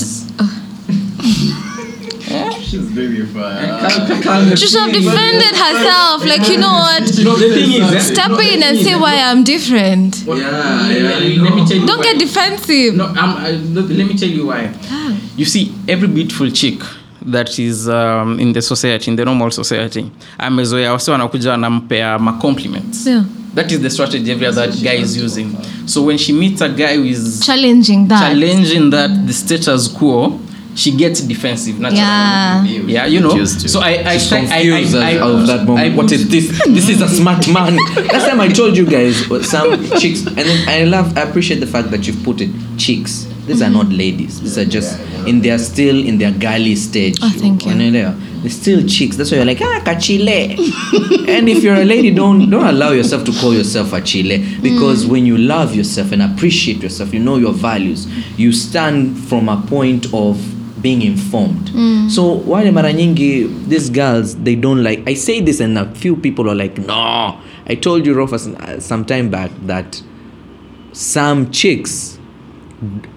"Please." 2.80 4.60
She 4.60 4.68
should 4.68 4.82
have 4.82 4.92
defended 4.94 5.56
herself. 5.56 6.26
Like, 6.26 6.48
you 6.50 6.58
know 6.58 6.74
what? 6.74 7.04
No, 7.24 7.36
the 7.36 7.50
thing 7.54 7.82
is, 7.82 8.08
Step 8.08 8.32
in 8.40 8.64
and 8.64 8.78
say 8.80 8.96
why 8.96 9.16
I'm 9.22 9.44
different. 9.44 10.26
Let 10.26 11.56
me 11.56 11.66
tell 11.66 11.78
you 11.78 11.86
Don't 11.88 12.04
get 12.04 12.20
defensive. 12.20 12.96
No, 12.96 13.06
I'm. 13.08 13.38
I, 13.38 13.52
let 13.52 14.08
me 14.08 14.18
tell 14.18 14.30
you 14.30 14.48
why. 14.48 14.74
You 15.36 15.46
see, 15.46 15.74
every 15.88 16.08
beautiful 16.08 16.50
chick 16.50 16.80
that 17.26 17.58
is 17.60 17.90
um, 17.90 18.40
in 18.40 18.54
the 18.54 18.62
society, 18.62 19.10
in 19.12 19.16
the 19.18 19.26
normal 19.26 19.52
society, 19.52 20.12
amezoea 20.40 20.92
wase 20.94 21.12
wanakuja 21.12 21.52
wanampea 21.52 22.20
ma 22.20 22.34
compliments. 22.40 23.06
Yeah. 23.08 23.24
That 23.56 23.72
is 23.72 23.80
the 23.80 23.90
strategy 23.90 24.32
every 24.32 24.48
other 24.48 24.68
guy 24.68 24.96
is 24.96 25.16
using. 25.18 25.56
So 25.88 26.04
when 26.04 26.18
she 26.18 26.34
meets 26.34 26.62
a 26.62 26.70
guy 26.70 26.96
who 26.98 27.04
is 27.06 27.40
Challenging 27.46 28.08
that. 28.10 28.20
challenging 28.20 28.90
that 28.90 29.26
the 29.28 29.34
status 29.34 29.88
quo, 29.88 30.40
she 30.76 30.96
gets 30.96 31.22
defensive 31.22 31.80
naturally. 31.80 32.02
Yeah. 32.02 32.64
Yeah, 32.86 33.06
you 33.06 33.22
know. 33.22 33.34
Used 33.34 33.62
to. 33.62 33.70
So 33.70 33.80
I, 33.80 34.04
I, 34.04 34.18
She's 34.18 34.32
I, 34.32 34.38
I, 34.38 34.62
confused 34.62 34.96
I, 34.96 35.12
I, 35.12 35.20
of 35.20 35.48
that 35.48 35.66
moment. 35.66 35.94
I- 35.94 35.96
what 35.96 36.12
is 36.12 36.30
this? 36.30 36.50
This 36.66 36.90
is 36.90 37.02
a 37.02 37.08
smart 37.08 37.48
man. 37.48 37.76
Last 38.14 38.28
time 38.28 38.42
I 38.42 38.50
told 38.50 38.76
you 38.78 38.86
guys 38.86 39.30
uh, 39.32 39.42
some 39.42 39.84
chicks, 40.00 40.26
and 40.28 40.38
then 40.38 40.70
I 40.70 40.84
love, 40.84 41.18
I 41.18 41.22
appreciate 41.22 41.60
the 41.60 41.68
fact 41.68 41.92
that 41.92 42.06
you've 42.06 42.22
put 42.24 42.42
it 42.42 42.52
chicks. 42.78 43.26
These 43.46 43.62
are 43.62 43.70
not 43.70 43.90
ladies. 43.90 44.42
These 44.42 44.58
are 44.58 44.66
just 44.66 45.00
in 45.28 45.42
their 45.42 45.60
still 45.60 46.04
in 46.04 46.18
their 46.18 46.32
girly 46.32 46.76
stage. 46.76 47.20
Oh, 47.22 47.30
thank 47.38 47.66
you. 47.66 47.72
Unaelewa? 47.72 48.42
They're 48.42 48.50
still 48.50 48.86
chicks. 48.88 49.18
That's 49.18 49.32
why 49.32 49.38
you're 49.38 49.46
like 49.46 49.62
ah 49.62 49.82
kachile. 49.86 50.58
and 51.28 51.48
if 51.48 51.64
you're 51.64 51.76
a 51.76 51.86
lady, 51.86 52.12
don't 52.12 52.50
don't 52.50 52.66
allow 52.66 52.92
yourself 52.92 53.24
to 53.26 53.32
call 53.34 53.54
yourself 53.54 53.94
a 53.94 54.02
chile 54.02 54.44
because 54.62 55.06
when 55.06 55.28
you 55.28 55.38
love 55.38 55.76
yourself 55.76 56.12
and 56.12 56.24
appreciate 56.24 56.82
yourself, 56.82 57.14
you 57.14 57.20
know 57.20 57.38
your 57.38 57.54
values. 57.54 58.08
You 58.38 58.52
stand 58.52 59.18
from 59.18 59.48
a 59.48 59.62
point 59.68 60.12
of 60.12 60.38
being 60.86 61.02
informed. 61.02 61.66
So 62.16 62.24
wale 62.52 62.72
mara 62.78 62.92
nyingi 62.94 63.30
these 63.74 63.90
girls 64.02 64.36
they 64.48 64.56
don't 64.66 64.84
like 64.90 65.02
I 65.14 65.16
say 65.16 65.38
this 65.42 65.60
and 65.66 65.78
a 65.78 65.86
few 66.04 66.16
people 66.16 66.46
are 66.52 66.56
like 66.64 66.78
no. 66.92 67.40
I 67.68 67.76
told 67.86 68.06
you 68.06 68.14
Rofas 68.16 68.46
uh, 68.48 68.80
some 68.80 69.04
time 69.06 69.30
back 69.38 69.52
that 69.72 70.02
some 70.94 71.50
chicks 71.52 72.20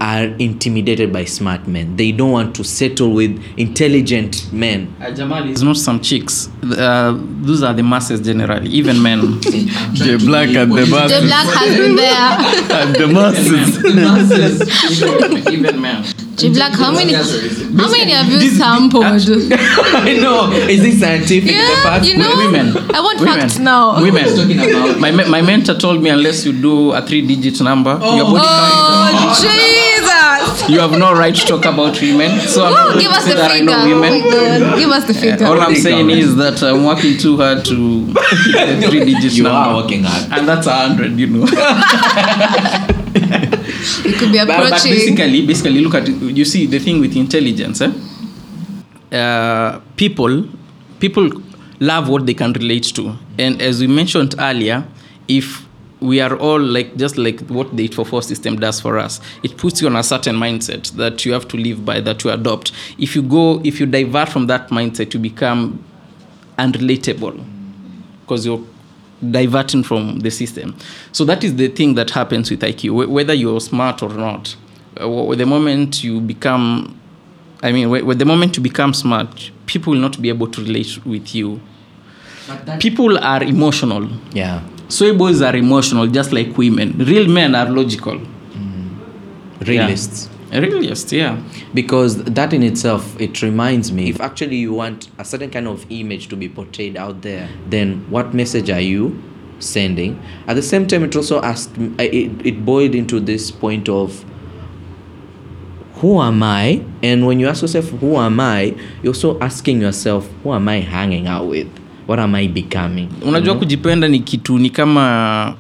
are 0.01 0.25
intimidated 0.39 1.13
by 1.13 1.25
smart 1.27 1.67
men. 1.69 1.97
They 1.97 2.13
don't 2.13 2.31
want 2.33 2.55
to 2.57 2.65
settle 2.65 3.11
with 3.13 3.33
intelligent 3.57 4.51
men. 4.53 4.95
Uh, 5.01 5.11
Jamal 5.11 5.49
is 5.51 5.63
not 5.63 5.77
some 5.77 6.01
chicks. 6.01 6.49
Uh, 6.63 7.13
those 7.43 7.63
are 7.63 7.75
the 7.75 7.83
masses 7.83 8.21
generally, 8.21 8.71
even 8.71 9.03
men. 9.03 9.21
the 10.01 10.23
black 10.25 10.49
and 10.61 10.73
the 10.73 10.85
The 10.85 10.91
masses. 10.91 11.25
black 11.27 11.47
has 11.59 11.77
been 11.77 11.97
there. 11.97 12.31
and 12.81 12.95
the 13.03 13.09
masses. 13.09 15.03
even, 15.03 15.53
even 15.55 15.81
men. 15.83 16.05
J 16.39 16.53
how 16.71 16.93
many 16.93 17.13
how 17.15 17.91
many 17.91 18.13
have 18.13 18.29
you 18.31 18.41
sampled? 18.51 19.05
I 19.05 20.19
know. 20.23 20.51
Is 20.53 20.83
this 20.83 21.01
scientific? 21.01 21.49
the 21.51 21.55
Yeah, 21.57 21.83
fact? 21.83 22.05
you 22.05 22.17
know. 22.17 22.33
Women. 22.37 22.77
I 22.95 23.01
want 23.01 23.19
Women. 23.21 23.41
facts 23.41 23.59
now. 23.59 24.01
Women. 24.01 25.01
My, 25.01 25.11
me- 25.11 25.29
my 25.29 25.43
mentor 25.43 25.75
told 25.75 26.01
me 26.03 26.11
unless 26.11 26.45
you 26.47 26.53
do 26.53 26.93
a 26.93 27.03
three 27.05 27.27
digit 27.27 27.61
number, 27.61 27.99
oh. 28.01 28.17
your 28.17 28.27
body 28.27 28.47
Oh 28.47 29.35
Jesus! 29.43 30.69
you 30.71 30.79
have 30.81 30.93
no 30.93 31.13
right 31.13 31.35
to 31.35 31.47
talk 31.47 31.65
about 31.65 32.01
women. 32.01 32.39
So 32.41 32.65
I'm 32.67 32.73
not 32.73 32.97
Ooh, 32.97 33.01
give 33.01 33.11
going 33.11 33.15
to 33.15 33.17
us 33.19 33.25
the 33.27 33.35
that 33.35 33.51
I 33.51 33.59
figure. 33.59 33.65
know 33.67 33.83
Oh 33.83 34.01
women. 34.01 34.23
God. 34.31 34.79
Give 34.79 34.91
us 34.91 35.05
the 35.07 35.15
figure. 35.15 35.47
All 35.47 35.61
I'm 35.61 35.75
saying 35.75 36.11
is 36.11 36.37
that 36.37 36.63
I'm 36.63 36.85
working 36.85 37.19
too 37.19 37.37
hard 37.37 37.65
to 37.67 37.75
hit 38.07 38.81
the 38.81 38.89
three 38.89 39.05
digit 39.05 39.33
You 39.33 39.43
number. 39.45 39.59
are 39.59 39.75
working 39.83 40.05
hard. 40.05 40.39
And 40.39 40.49
that's 40.49 40.67
a 40.69 40.73
hundred, 40.73 41.19
you 41.19 41.27
know. 41.27 42.95
we 44.05 44.13
could 44.13 44.33
be 44.33 44.39
But, 44.39 44.71
but 44.71 44.83
basically, 44.85 45.47
basically, 45.47 45.81
look 45.81 45.95
at 45.95 46.09
you 46.09 46.45
see 46.45 46.67
the 46.67 46.79
thing 46.79 47.01
with 47.01 47.17
intelligence. 47.17 47.81
Eh? 47.81 47.93
Uh, 49.17 49.81
people, 49.97 50.49
people 51.01 51.31
love 51.81 52.09
what 52.09 52.27
they 52.27 52.35
can 52.35 52.53
relate 52.53 52.85
to, 52.95 53.17
and 53.39 53.61
as 53.63 53.81
we 53.81 53.87
mentioned 53.87 54.35
earlier, 54.39 54.85
if 55.29 55.67
we 56.01 56.21
are 56.21 56.37
all 56.37 56.61
like 56.61 56.97
just 56.97 57.19
like 57.19 57.41
what 57.49 57.77
the 57.77 57.85
844 57.85 58.23
system 58.23 58.57
does 58.57 58.81
for 58.81 58.99
us 58.99 59.21
it 59.43 59.57
puts 59.57 59.81
you 59.81 59.89
on 59.89 59.97
a 59.97 60.03
certain 60.03 60.37
mindset 60.37 60.93
that 60.93 61.25
you 61.25 61.33
have 61.33 61.49
to 61.49 61.57
live 61.57 61.85
by 61.85 62.01
that 62.01 62.23
you 62.23 62.31
adopt 62.31 62.71
if 62.99 63.17
you 63.17 63.23
go 63.23 63.61
if 63.65 63.81
you 63.81 63.87
divert 63.87 64.29
from 64.29 64.47
that 64.47 64.69
mindset 64.69 65.13
you 65.13 65.19
become 65.19 65.83
unrelatable 66.57 67.45
because 68.21 68.47
you're 68.47 68.65
diverting 69.31 69.83
from 69.83 70.21
the 70.21 70.31
system. 70.31 70.77
So 71.13 71.25
that 71.25 71.43
is 71.45 71.57
the 71.57 71.69
thing 71.69 71.95
that 71.95 72.11
happens 72.11 72.51
with 72.51 72.61
IQ, 72.61 73.09
whether 73.09 73.35
you're 73.35 73.61
smart 73.61 74.03
or 74.03 74.11
not. 74.11 74.55
Uh, 74.97 75.35
the 75.35 75.47
moment 75.47 76.03
you 76.05 76.21
become, 76.21 76.99
I 77.63 77.73
mean, 77.73 77.89
wh- 77.89 78.17
the 78.17 78.25
moment 78.25 78.57
you 78.57 78.63
become 78.63 78.95
smart, 78.95 79.51
people 79.67 79.93
will 79.93 80.01
not 80.01 80.21
be 80.21 80.29
able 80.29 80.47
to 80.49 80.63
relate 80.63 81.05
with 81.05 81.35
you. 81.35 81.61
People 82.81 83.19
are 83.19 83.43
emotional. 83.43 84.09
Yeah. 84.33 84.63
Soy 84.89 85.15
boys 85.17 85.43
are 85.43 85.55
emotional, 85.57 86.07
just 86.07 86.33
like 86.33 86.57
women. 86.57 86.97
Real 86.99 87.29
men 87.29 87.55
are 87.55 87.69
logical. 87.69 88.19
Realists. 89.61 90.29
Yeah. 90.31 90.38
Realists, 90.53 91.13
yeah. 91.13 91.37
because 91.75 92.25
that 92.25 92.53
in 92.53 92.63
itself 92.63 93.21
it 93.21 93.43
reminds 93.43 93.93
me 93.93 94.09
if 94.09 94.21
actually 94.21 94.57
you 94.57 94.73
want 94.73 95.11
a 95.19 95.25
certain 95.25 95.51
kind 95.51 95.69
of 95.69 95.85
image 95.91 96.29
to 96.29 96.37
be 96.37 96.49
portrayed 96.49 96.97
out 96.97 97.21
there 97.23 97.49
then 97.71 98.07
what 98.11 98.33
message 98.35 98.71
are 98.71 98.81
you 98.81 99.23
sending? 99.61 100.23
At 100.47 100.55
the 100.55 100.63
same 100.63 100.87
time 100.87 101.05
it 101.05 101.17
also 101.17 101.43
asked 101.43 101.77
it, 101.99 102.47
it 102.47 102.65
boiled 102.65 102.95
into 102.95 103.21
this 103.21 103.51
point 103.51 103.89
of 103.89 104.25
who 105.95 106.21
am 106.21 106.43
i? 106.43 106.85
And 107.03 107.27
when 107.27 107.41
you 107.41 107.49
ask 107.49 107.63
yourself 107.63 107.87
who 108.01 108.17
am 108.17 108.41
i? 108.41 108.75
You're 109.03 109.13
also 109.13 109.39
asking 109.41 109.81
yourself 109.83 110.29
who 110.43 110.53
am 110.53 110.69
i 110.69 110.81
hanging 110.81 111.27
out 111.27 111.49
with? 111.49 111.69
What 112.07 112.19
am 112.21 112.35
i 112.35 112.47
becoming? 112.49 113.09
Unajua 113.23 113.55
kujipenda 113.55 114.09
ni 114.09 114.21
kitu 114.21 114.59
ni 114.59 114.71
kama 114.71 115.55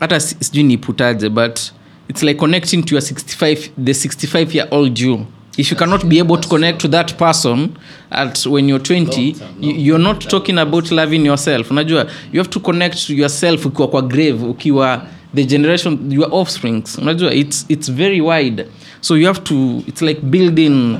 hata 0.00 0.20
sijui 0.20 0.62
niputaje 0.62 1.28
but 1.28 1.60
it's 2.08 2.22
like 2.22 2.38
connecting 2.38 2.82
to 2.82 2.94
your 2.94 3.00
65 3.00 3.70
the 3.76 3.92
65 3.94 4.54
year 4.54 4.68
old 4.70 4.98
you. 4.98 5.26
If 5.58 5.70
you 5.70 5.76
cannot 5.76 6.08
be 6.08 6.18
able 6.18 6.38
to 6.38 6.48
connect 6.48 6.80
to 6.80 6.88
that 6.88 7.18
person 7.18 7.76
at 8.10 8.46
when 8.46 8.68
you're 8.68 8.78
20 8.78 9.20
you, 9.60 9.72
you're 9.72 9.98
not 9.98 10.20
talking 10.22 10.58
about 10.58 10.90
loving 10.90 11.26
yourself. 11.26 11.68
Unajua 11.70 12.10
you 12.32 12.40
have 12.40 12.50
to 12.50 12.60
connect 12.60 13.06
to 13.06 13.14
yourself 13.14 13.66
ukiwa 13.66 13.88
kwa 13.88 14.02
grave 14.02 14.44
ukiwa 14.46 15.06
the 15.34 15.44
generation 15.44 16.12
your 16.12 16.28
offsprings. 16.30 16.98
Unajua 16.98 17.34
it's, 17.34 17.66
it's 17.68 17.90
very 17.90 18.20
wide. 18.20 18.66
So 19.00 19.14
you 19.14 19.26
have 19.26 19.44
to 19.44 19.82
it's 19.86 20.02
like 20.02 20.20
building. 20.22 20.98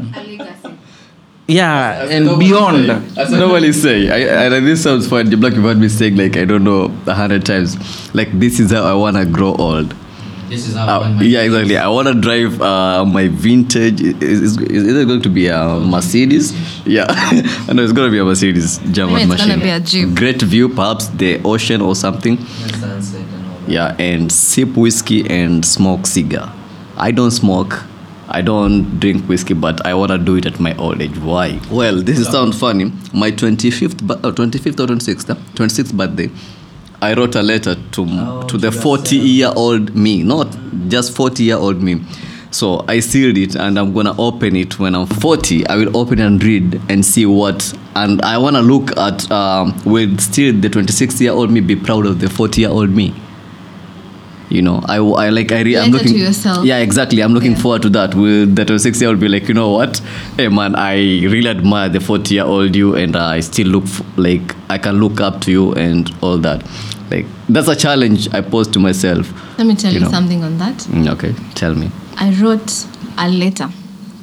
Yeah 1.48 2.08
and 2.10 2.38
beyond. 2.38 2.90
As 3.18 3.30
nobody 3.30 3.72
say, 3.72 4.08
I, 4.10 4.46
I, 4.46 4.60
this 4.60 4.82
sounds 4.82 5.08
funny. 5.08 5.34
The 5.34 5.36
you've 5.36 5.64
heard 5.64 5.78
me 5.78 5.88
saying 5.88 6.16
like 6.16 6.36
I 6.36 6.44
don't 6.44 6.64
know 6.64 6.90
a 7.06 7.14
hundred 7.14 7.44
times. 7.44 7.76
Like 8.14 8.30
this 8.38 8.60
is 8.60 8.70
how 8.70 8.84
I 8.84 8.94
wanna 8.94 9.26
grow 9.26 9.54
old. 9.56 9.94
This 10.52 10.68
is 10.68 10.74
how 10.74 11.00
Uh, 11.00 11.20
yeah, 11.22 11.40
exactly. 11.48 11.76
I 11.76 11.88
wanna 11.88 12.14
drive 12.26 12.60
uh, 12.60 13.04
my 13.16 13.28
vintage. 13.28 14.00
Is, 14.02 14.40
is, 14.42 14.58
is 14.58 14.96
it 15.00 15.06
going 15.10 15.22
to 15.22 15.28
be 15.28 15.46
a 15.48 15.60
Mercedes? 15.94 16.52
Yeah, 16.86 17.06
I 17.68 17.72
know 17.72 17.82
it's 17.82 17.92
gonna 17.92 18.10
be 18.10 18.18
a 18.18 18.24
Mercedes 18.24 18.78
German 18.98 19.14
Maybe 19.14 19.22
it's 19.22 19.32
machine. 19.32 19.48
gonna 19.48 19.62
be 19.62 19.70
a 19.70 19.80
Jeep. 19.80 20.14
Great 20.14 20.42
view, 20.42 20.68
perhaps 20.68 21.08
the 21.08 21.40
ocean 21.44 21.80
or 21.80 21.94
something. 21.94 22.36
Yeah, 23.66 23.96
and 23.98 24.30
sip 24.30 24.76
whiskey 24.76 25.20
and 25.30 25.64
smoke 25.64 26.06
cigar. 26.06 26.52
I 26.96 27.10
don't 27.12 27.30
smoke. 27.30 27.82
I 28.28 28.40
don't 28.40 28.98
drink 29.00 29.28
whiskey, 29.28 29.54
but 29.54 29.84
I 29.86 29.94
wanna 29.94 30.18
do 30.18 30.36
it 30.36 30.46
at 30.46 30.58
my 30.60 30.74
old 30.76 31.00
age. 31.00 31.16
Why? 31.18 31.60
Well, 31.70 32.02
this 32.02 32.18
is 32.18 32.28
sound 32.28 32.54
funny. 32.54 32.92
My 33.12 33.30
25th, 33.30 34.02
uh, 34.10 34.30
25th 34.32 34.80
or 34.80 34.86
26th, 34.86 35.30
uh, 35.30 35.34
26th 35.54 35.92
birthday, 35.96 36.28
I 37.02 37.14
wrote 37.14 37.34
a 37.34 37.42
letter 37.42 37.74
to 37.74 38.06
to 38.48 38.56
the 38.58 38.70
40 38.72 39.16
year 39.16 39.52
old 39.56 39.94
me, 39.96 40.22
not 40.22 40.56
just 40.88 41.14
40 41.16 41.42
year 41.44 41.56
old 41.56 41.82
me. 41.82 42.00
So 42.50 42.84
I 42.86 43.00
sealed 43.00 43.38
it 43.38 43.54
and 43.56 43.78
I'm 43.78 43.92
gonna 43.94 44.14
open 44.18 44.56
it 44.56 44.78
when 44.78 44.94
I'm 44.94 45.06
40. 45.06 45.66
I 45.68 45.76
will 45.76 45.96
open 45.96 46.20
and 46.20 46.42
read 46.44 46.80
and 46.90 47.04
see 47.04 47.24
what. 47.26 47.72
And 47.96 48.20
I 48.22 48.38
wanna 48.38 48.62
look 48.62 48.96
at 48.96 49.30
um, 49.30 49.74
will 49.84 50.16
still 50.18 50.54
the 50.60 50.68
26 50.68 51.20
year 51.20 51.32
old 51.32 51.50
me 51.50 51.60
be 51.60 51.76
proud 51.76 52.06
of 52.06 52.20
the 52.20 52.28
40 52.30 52.60
year 52.60 52.70
old 52.70 52.90
me 52.90 53.14
you 54.50 54.60
know 54.60 54.82
i, 54.86 54.96
I 54.96 55.30
like 55.30 55.50
i 55.50 55.62
re- 55.62 55.78
i'm 55.78 55.92
Letter 55.92 56.04
to 56.04 56.10
looking 56.10 56.18
yourself. 56.26 56.62
yeah 56.66 56.76
exactly 56.78 57.22
i'm 57.22 57.32
looking 57.32 57.52
Yeah. 57.52 57.58
forward 57.62 57.82
to 57.82 57.88
that 57.90 58.14
will 58.14 58.44
that 58.48 58.66
26 58.66 59.00
year 59.00 59.08
old 59.08 59.18
be 59.18 59.26
like 59.28 59.48
you 59.48 59.54
know 59.54 59.70
what 59.70 59.98
hey 60.36 60.48
man 60.48 60.74
i 60.76 60.96
really 60.96 61.48
admire 61.48 61.88
the 61.88 62.00
40 62.00 62.34
year 62.34 62.44
old 62.44 62.76
you 62.76 62.94
and 62.94 63.16
i 63.16 63.40
still 63.40 63.68
look 63.68 63.84
f- 63.84 64.02
like 64.18 64.54
i 64.68 64.76
can 64.76 65.00
look 65.00 65.22
up 65.22 65.40
to 65.42 65.50
you 65.50 65.72
and 65.72 66.10
all 66.20 66.36
that 66.36 66.62
like 67.12 67.26
that's 67.54 67.68
a 67.68 67.76
challenge 67.84 68.20
i 68.34 68.40
pose 68.40 68.68
to 68.74 68.78
myself 68.88 69.24
let 69.58 69.66
me 69.66 69.74
tell 69.74 69.92
You 69.92 69.98
you, 70.00 70.04
know. 70.04 70.10
something 70.18 70.42
on 70.48 70.58
that 70.62 70.76
Mm, 70.96 71.08
okay 71.14 71.32
tell 71.54 71.74
me 71.82 71.88
I 72.16 72.30
wrote 72.40 72.72
a 73.18 73.28
letter 73.28 73.68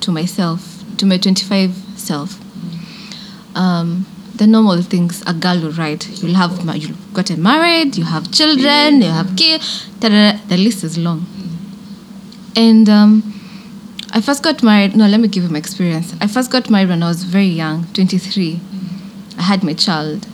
to 0.02 0.12
myself, 0.12 0.60
to 0.98 1.06
my 1.06 1.18
25 1.18 1.72
self. 1.98 2.40
Um, 3.56 4.06
the 4.36 4.48
normal 4.48 4.82
things 4.82 5.22
a 5.28 5.34
girl 5.34 5.60
will 5.60 5.72
write. 5.72 6.08
You'll 6.22 6.36
have 6.36 6.52
you've 6.78 7.14
gotten 7.14 7.42
married, 7.42 7.98
you 7.98 8.06
have 8.06 8.32
children, 8.32 9.02
you 9.02 9.10
have 9.10 9.36
kids. 9.36 9.90
The 10.00 10.40
list 10.58 10.84
is 10.84 10.98
long. 10.98 11.26
And 12.56 12.88
um, 12.90 13.12
I 14.12 14.22
first 14.22 14.44
got 14.44 14.64
married. 14.64 14.96
No, 14.96 15.08
let 15.08 15.20
me 15.20 15.28
give 15.28 15.44
you 15.44 15.50
my 15.50 15.60
experience. 15.60 16.14
I 16.22 16.28
first 16.28 16.52
got 16.52 16.70
married 16.70 16.90
when 16.90 17.04
I 17.04 17.08
was 17.10 17.24
very 17.24 17.48
young, 17.48 17.86
23. 17.94 18.60
I 19.38 19.42
had 19.42 19.64
my 19.64 19.74
child. 19.74 20.28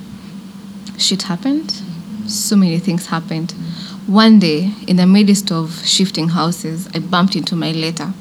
Shit 0.98 1.24
happened. 1.24 1.74
So 2.28 2.56
many 2.56 2.80
things 2.80 3.08
happened. 3.08 3.52
One 4.08 4.40
day, 4.40 4.72
in 4.88 4.98
the 4.98 5.06
midst 5.06 5.52
of 5.52 5.86
shifting 5.86 6.30
houses, 6.30 6.88
I 6.94 7.00
bumped 7.00 7.36
into 7.36 7.56
my 7.56 7.72
letter. 7.72 8.14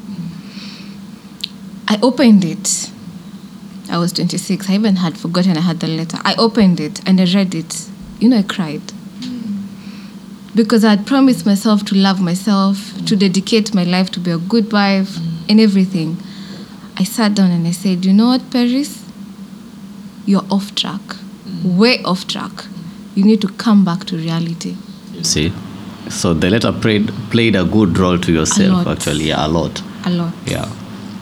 I 1.88 1.99
opened 2.03 2.45
it. 2.45 2.90
I 3.90 3.99
was 3.99 4.12
26. 4.12 4.69
I 4.71 4.75
even 4.75 4.97
had 4.97 5.19
forgotten 5.19 5.57
I 5.57 5.61
had 5.61 5.81
the 5.81 5.88
letter. 5.88 6.19
I 6.25 6.35
opened 6.37 6.81
it 6.81 7.07
and 7.07 7.21
I 7.21 7.25
read 7.25 7.55
it. 7.55 7.88
You 8.19 8.29
know, 8.29 8.38
I 8.38 8.43
cried. 8.43 8.83
Because 10.55 10.85
I 10.85 10.90
had 10.90 11.07
promised 11.07 11.45
myself 11.45 11.85
to 11.87 11.95
love 11.95 12.21
myself, 12.21 13.05
to 13.07 13.17
dedicate 13.17 13.75
my 13.75 13.85
life 13.85 14.11
to 14.12 14.21
be 14.21 14.31
a 14.31 14.38
good 14.38 14.73
wife, 14.73 15.19
and 15.49 15.61
everything. 15.61 16.17
I 16.97 17.05
sat 17.05 17.35
down 17.35 17.51
and 17.51 17.67
I 17.67 17.73
said, 17.73 18.05
You 18.05 18.12
know 18.12 18.29
what, 18.29 18.51
Paris? 18.51 19.05
You're 20.27 20.47
off 20.51 20.75
track, 20.75 21.01
mm. 21.01 21.77
way 21.77 22.03
off 22.05 22.27
track. 22.27 22.53
You 23.14 23.24
need 23.24 23.40
to 23.42 23.48
come 23.48 23.85
back 23.85 24.05
to 24.07 24.16
reality. 24.16 24.74
you 25.12 25.24
see 25.24 25.53
so 26.11 26.35
the 26.35 26.50
letter 26.50 26.70
played 26.72 27.11
played 27.31 27.57
a 27.57 27.64
good 27.64 27.96
role 27.98 28.18
to 28.18 28.33
yourself 28.33 28.87
actually 28.87 29.24
yeah, 29.29 29.46
a 29.46 29.48
lot 29.48 29.83
A 30.07 30.11
lot. 30.11 30.33
Yeah. 30.46 30.70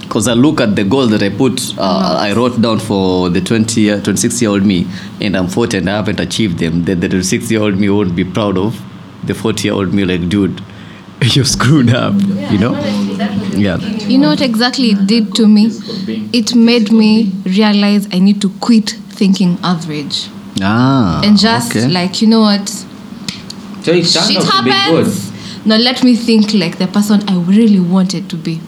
Because 0.00 0.28
I 0.28 0.34
look 0.34 0.60
at 0.60 0.76
the 0.76 0.84
goal 0.84 1.06
that 1.06 1.22
I 1.22 1.30
put, 1.30 1.78
uh, 1.78 2.16
I 2.20 2.32
wrote 2.34 2.60
down 2.60 2.80
for 2.80 3.30
the 3.30 3.40
20 3.40 3.80
year, 3.80 4.00
26 4.00 4.42
year 4.42 4.50
old 4.50 4.64
me, 4.64 4.86
and 5.20 5.36
I'm 5.36 5.46
40 5.48 5.78
and 5.78 5.88
I 5.88 5.96
haven't 5.96 6.20
achieved 6.20 6.58
them. 6.58 6.84
Then 6.84 7.00
the 7.00 7.08
26 7.08 7.50
year 7.50 7.62
old 7.62 7.78
me 7.78 7.88
won't 7.88 8.14
be 8.14 8.24
proud 8.24 8.58
of 8.58 8.78
the 9.24 9.34
40 9.34 9.68
year 9.68 9.74
old 9.74 9.94
me, 9.94 10.04
like, 10.04 10.28
dude, 10.28 10.60
you're 11.22 11.44
screwed 11.46 11.94
up, 11.94 12.14
you 12.50 12.58
know? 12.58 12.72
Yeah. 13.54 13.78
You 13.78 14.18
know 14.18 14.28
what 14.30 14.40
exactly 14.42 14.90
it 14.90 15.06
did 15.06 15.34
to 15.36 15.46
me? 15.46 15.70
It 16.32 16.54
made 16.54 16.92
me 16.92 17.32
realize 17.44 18.06
I 18.12 18.18
need 18.18 18.42
to 18.42 18.50
quit 18.60 18.90
thinking 18.90 19.58
average 19.62 20.28
Ah. 20.60 21.20
and 21.24 21.38
just 21.38 21.70
okay. 21.74 21.88
like, 21.88 22.20
you 22.22 22.28
know 22.28 22.40
what? 22.40 22.68
so 22.68 23.90
it 23.92 24.04
turned 24.04 24.06
Shit 24.06 24.36
out 24.36 24.58
to 24.58 24.62
be 24.64 24.70
good 24.70 25.06
happens. 25.06 25.32
Now 25.66 25.76
let 25.76 26.02
me 26.04 26.14
think 26.16 26.54
like 26.54 26.78
the 26.78 26.86
person 26.88 27.22
I 27.28 27.38
really 27.40 27.80
wanted 27.80 28.28
to 28.30 28.36
be. 28.36 28.60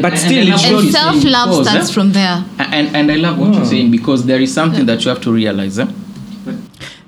But 0.00 0.16
still, 0.16 0.46
it 0.48 0.48
I 0.48 0.50
love 0.50 0.60
shows- 0.60 0.72
what 0.72 0.82
And 0.84 0.92
self 0.92 1.24
love 1.24 1.48
because, 1.50 1.68
starts 1.68 1.90
eh, 1.90 1.94
from 1.94 2.12
there. 2.12 2.44
and 2.58 2.96
and 2.96 3.10
I 3.10 3.16
love 3.16 3.38
what 3.38 3.54
you're 3.54 3.64
saying 3.66 3.90
because 3.90 4.24
there 4.26 4.40
is 4.40 4.52
something 4.52 4.86
that 4.86 5.04
you 5.04 5.08
have 5.10 5.20
to 5.22 5.32
realize. 5.32 5.78
Eh? 5.78 5.86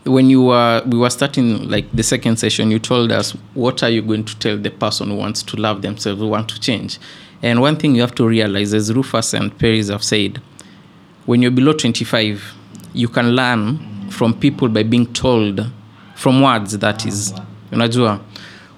When 0.04 0.28
you 0.28 0.42
were 0.42 0.82
we 0.86 0.98
were 0.98 1.10
starting 1.10 1.68
like 1.70 1.86
the 1.92 2.02
second 2.02 2.38
session, 2.38 2.70
you 2.70 2.78
told 2.78 3.10
us 3.12 3.30
what 3.54 3.82
are 3.82 3.88
you 3.88 4.02
going 4.02 4.24
to 4.24 4.38
tell 4.38 4.58
the 4.58 4.70
person 4.70 5.08
who 5.10 5.16
wants 5.16 5.42
to 5.44 5.56
love 5.56 5.80
themselves, 5.82 6.20
who 6.20 6.28
want 6.28 6.48
to 6.50 6.60
change. 6.60 6.98
And 7.42 7.60
one 7.60 7.76
thing 7.76 7.94
you 7.94 8.00
have 8.02 8.14
to 8.16 8.26
realize, 8.26 8.74
as 8.74 8.92
Rufus 8.92 9.32
and 9.34 9.56
Paris 9.58 9.88
have 9.88 10.02
said, 10.02 10.40
when 11.26 11.40
you're 11.42 11.50
below 11.50 11.72
25, 11.72 12.54
you 12.94 13.08
can 13.08 13.30
learn 13.36 13.78
from 14.14 14.32
people 14.34 14.68
by 14.68 14.82
being 14.84 15.06
told 15.12 15.66
from 16.14 16.40
words. 16.42 16.78
That 16.78 17.04
is, 17.06 17.34
unajua, 17.72 18.20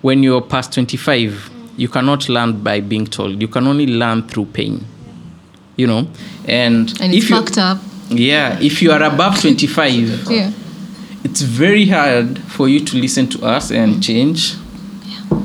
when 0.03 0.22
you're 0.22 0.42
past 0.42 0.72
25, 0.72 1.51
you 1.77 1.88
cannot 1.88 2.29
learn 2.29 2.53
by 2.62 2.81
being 2.81 3.07
told. 3.07 3.40
You 3.42 3.49
can 3.49 3.66
only 3.66 3.87
learn 3.87 4.22
through 4.29 4.46
pain 4.46 4.81
you 5.79 5.87
know 5.87 6.09
and, 6.49 6.88
And 7.03 7.12
it's 7.14 7.25
if 7.25 7.31
you 7.31 7.37
fucked 7.37 7.59
up. 7.59 7.79
yeah 8.09 8.59
if 8.62 8.81
you 8.81 8.92
are 8.92 9.03
above 9.03 9.38
25 9.42 10.31
Yeah. 10.31 10.51
it's 11.22 11.42
very 11.42 11.85
hard 11.87 12.38
for 12.38 12.66
you 12.66 12.81
to 12.81 12.96
listen 12.96 13.27
to 13.29 13.44
us 13.44 13.70
and 13.70 14.03
change 14.03 14.55
yeah. 15.05 15.42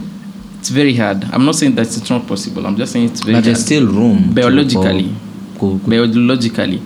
it's 0.58 0.70
very 0.70 0.96
hard 0.96 1.26
i'm 1.34 1.44
not 1.44 1.56
saying 1.56 1.76
that 1.76 1.82
it's 1.88 2.10
not 2.10 2.26
possible 2.28 2.66
i'm 2.66 2.78
just 2.78 2.94
saying 2.94 3.10
it's 3.10 3.20
very 3.20 3.36
But 3.36 3.44
there's 3.44 3.58
hard. 3.58 3.66
still 3.66 3.88
room 3.88 4.34
biologically 4.34 5.14
for- 5.56 5.60
ku- 5.60 5.80
ku- 5.80 5.90
biologically 5.90 6.82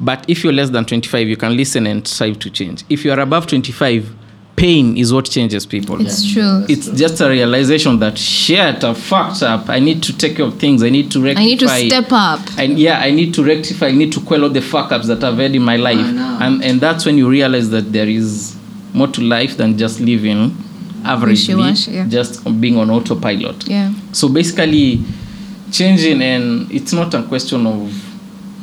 but 0.00 0.24
if 0.28 0.44
you're 0.44 0.52
less 0.52 0.70
than 0.70 0.84
25 0.84 1.28
you 1.28 1.36
can 1.36 1.56
listen 1.56 1.86
and 1.86 2.06
strive 2.06 2.38
to 2.40 2.50
change. 2.50 2.84
If 2.88 3.04
you're 3.04 3.20
above 3.20 3.46
25 3.46 4.14
pain 4.56 4.96
is 4.96 5.12
what 5.12 5.26
changes 5.26 5.66
people. 5.66 6.00
It's 6.00 6.32
true. 6.32 6.64
it's 6.68 6.88
just 6.88 7.20
a 7.20 7.28
realization 7.28 7.98
that 8.00 8.18
shit 8.18 8.82
i 8.82 8.94
fucked 8.94 9.42
up. 9.42 9.68
I 9.68 9.78
need 9.78 10.02
to 10.04 10.16
take 10.16 10.36
care 10.36 10.46
of 10.46 10.58
things. 10.58 10.82
I 10.82 10.88
need 10.90 11.10
to 11.12 11.22
rectify 11.22 11.42
I 11.42 11.44
need 11.44 11.60
to 11.60 11.68
step 11.68 12.08
up. 12.10 12.40
and 12.58 12.78
yeah 12.78 12.98
i 13.00 13.10
need 13.10 13.34
to 13.34 13.44
rectify. 13.44 13.88
I 13.88 13.92
need 13.92 14.12
to 14.14 14.20
quell 14.20 14.44
all 14.44 14.50
the 14.50 14.62
fuck 14.62 14.92
ups 14.92 15.06
that 15.08 15.22
i've 15.22 15.36
had 15.38 15.54
in 15.54 15.62
my 15.62 15.76
life. 15.76 15.98
And 15.98 16.64
and 16.64 16.80
that's 16.80 17.04
when 17.06 17.18
you 17.18 17.28
realize 17.28 17.70
that 17.70 17.92
there 17.92 18.08
is 18.08 18.56
more 18.94 19.08
to 19.08 19.20
life 19.20 19.56
than 19.58 19.76
just 19.76 20.00
living 20.00 20.56
averagely 21.02 21.94
yeah. 21.94 22.06
just 22.08 22.42
being 22.60 22.78
on 22.78 22.90
autopilot. 22.90 23.68
Yeah. 23.68 23.92
so 24.12 24.28
basically 24.28 25.00
changing 25.70 26.22
and 26.22 26.70
it's 26.72 26.92
not 26.92 27.12
a 27.14 27.22
question 27.24 27.66
of 27.66 28.05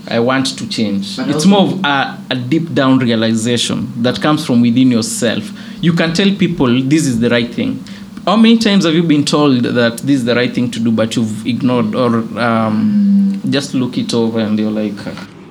i 0.08 0.20
want 0.20 0.58
to 0.58 0.68
change 0.68 1.18
it's 1.20 1.46
more 1.46 1.62
of 1.62 1.84
a, 1.86 2.18
a 2.32 2.36
deep 2.36 2.74
down 2.74 3.00
realization 3.00 3.92
that 4.02 4.22
comes 4.22 4.46
from 4.46 4.62
within 4.62 4.92
yourself 4.92 5.52
you 5.82 5.94
can 5.94 6.14
tell 6.14 6.34
people 6.36 6.82
this 6.84 7.06
is 7.08 7.20
the 7.20 7.30
right 7.30 7.54
thing 7.54 7.82
how 8.26 8.36
many 8.38 8.58
times 8.58 8.86
have 8.86 8.94
you 8.94 9.04
been 9.04 9.26
told 9.26 9.64
that 9.64 9.98
this 9.98 10.18
is 10.18 10.26
the 10.26 10.36
right 10.36 10.54
thing 10.54 10.70
to 10.72 10.80
do 10.80 10.92
but 10.92 11.16
you've 11.16 11.46
ignored 11.46 11.94
or 11.96 12.18
um, 12.40 13.42
just 13.50 13.74
look 13.74 13.98
it 13.98 14.14
over 14.14 14.40
and 14.40 14.58
you're 14.58 14.72
like 14.72 14.94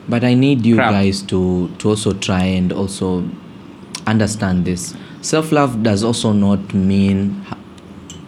But 0.08 0.24
I 0.24 0.34
need 0.34 0.66
you 0.66 0.76
Crap. 0.76 0.92
guys 0.92 1.22
to 1.30 1.68
to 1.78 1.90
also 1.90 2.12
try 2.12 2.44
and 2.44 2.72
also 2.72 3.24
understand 4.06 4.64
this. 4.64 4.94
Self 5.20 5.52
love 5.52 5.82
does 5.82 6.02
also 6.02 6.32
not 6.32 6.74
mean 6.74 7.30
ha- 7.46 7.56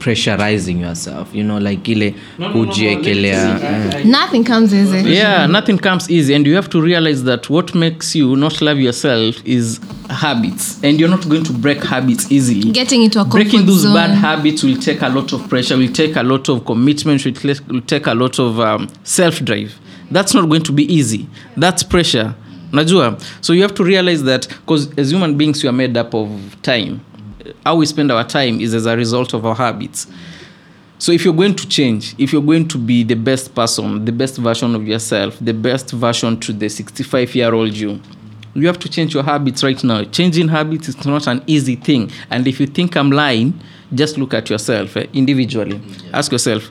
pressurizing 0.04 0.80
yourself. 0.80 1.34
You 1.34 1.44
know, 1.44 1.58
like 1.60 1.88
ile 1.92 2.14
kujiekelea. 2.52 4.04
Nothing 4.04 4.44
comes 4.44 4.72
easy. 4.74 5.10
yeah 5.10 5.46
nothing 5.46 5.78
comes 5.78 6.10
easy 6.10 6.34
and 6.34 6.46
you 6.46 6.54
have 6.56 6.68
to 6.68 6.80
realize 6.80 7.24
that 7.24 7.48
what 7.50 7.74
makes 7.74 8.14
you 8.14 8.36
not 8.36 8.60
love 8.60 8.78
yourself 8.80 9.36
is 9.44 9.80
habits 10.10 10.78
and 10.84 11.00
you're 11.00 11.08
not 11.10 11.26
going 11.28 11.44
to 11.44 11.52
break 11.52 11.82
habits 11.84 12.30
easily 12.32 12.70
Getting 12.72 13.02
into 13.02 13.20
a 13.20 13.22
comfort 13.24 13.36
breaking 13.42 13.66
those 13.66 13.80
zone. 13.82 13.94
bad 13.94 14.10
habits 14.10 14.62
will 14.62 14.76
take 14.76 15.02
a 15.02 15.08
lot 15.08 15.32
of 15.32 15.48
pressure 15.48 15.76
will 15.78 15.92
take 15.92 16.16
a 16.16 16.22
lot 16.22 16.48
of 16.48 16.64
commitment 16.64 17.24
will, 17.24 17.80
take- 17.82 18.06
a 18.06 18.14
lot 18.14 18.38
of 18.38 18.60
um, 18.60 18.88
self 19.04 19.40
drive 19.42 19.72
that's 20.10 20.34
not 20.34 20.48
going 20.48 20.62
to 20.62 20.72
be 20.72 20.84
easy 20.94 21.26
that's 21.56 21.82
pressure 21.82 22.34
najua 22.72 23.18
so 23.40 23.52
you 23.52 23.62
have 23.62 23.74
to 23.74 23.84
realize 23.84 24.22
that 24.24 24.48
because 24.48 24.92
as 24.98 25.10
human 25.10 25.36
beings 25.36 25.62
we 25.62 25.68
are 25.68 25.72
made 25.76 25.96
up 25.96 26.14
of 26.14 26.28
time 26.62 27.00
how 27.64 27.76
we 27.76 27.86
spend 27.86 28.10
our 28.10 28.24
time 28.24 28.60
is 28.60 28.74
as 28.74 28.86
a 28.86 28.96
result 28.96 29.34
of 29.34 29.44
our 29.44 29.54
habits 29.54 30.06
so 30.98 31.12
if 31.12 31.24
you're 31.24 31.34
going 31.34 31.54
to 31.56 31.68
change, 31.68 32.14
if 32.18 32.32
you're 32.32 32.40
going 32.40 32.66
to 32.68 32.78
be 32.78 33.02
the 33.02 33.14
best 33.14 33.54
person, 33.54 34.04
the 34.04 34.12
best 34.12 34.38
version 34.38 34.74
of 34.74 34.86
yourself, 34.86 35.36
the 35.38 35.52
best 35.52 35.90
version 35.90 36.40
to 36.40 36.52
the 36.52 36.68
65 36.68 37.34
year 37.34 37.52
old 37.52 37.74
you, 37.74 38.00
you 38.54 38.66
have 38.68 38.78
to 38.78 38.88
change 38.88 39.12
your 39.12 39.24
habits 39.24 39.62
right 39.64 39.82
now. 39.82 40.04
Changing 40.04 40.48
habits 40.48 40.88
is 40.88 41.04
not 41.04 41.26
an 41.26 41.42
easy 41.46 41.76
thing. 41.76 42.10
And 42.30 42.46
if 42.46 42.60
you 42.60 42.66
think 42.66 42.96
I'm 42.96 43.10
lying, 43.10 43.60
just 43.92 44.16
look 44.16 44.32
at 44.32 44.48
yourself 44.48 44.96
eh, 44.96 45.06
individually. 45.12 45.80
Ask 46.12 46.30
yourself, 46.30 46.70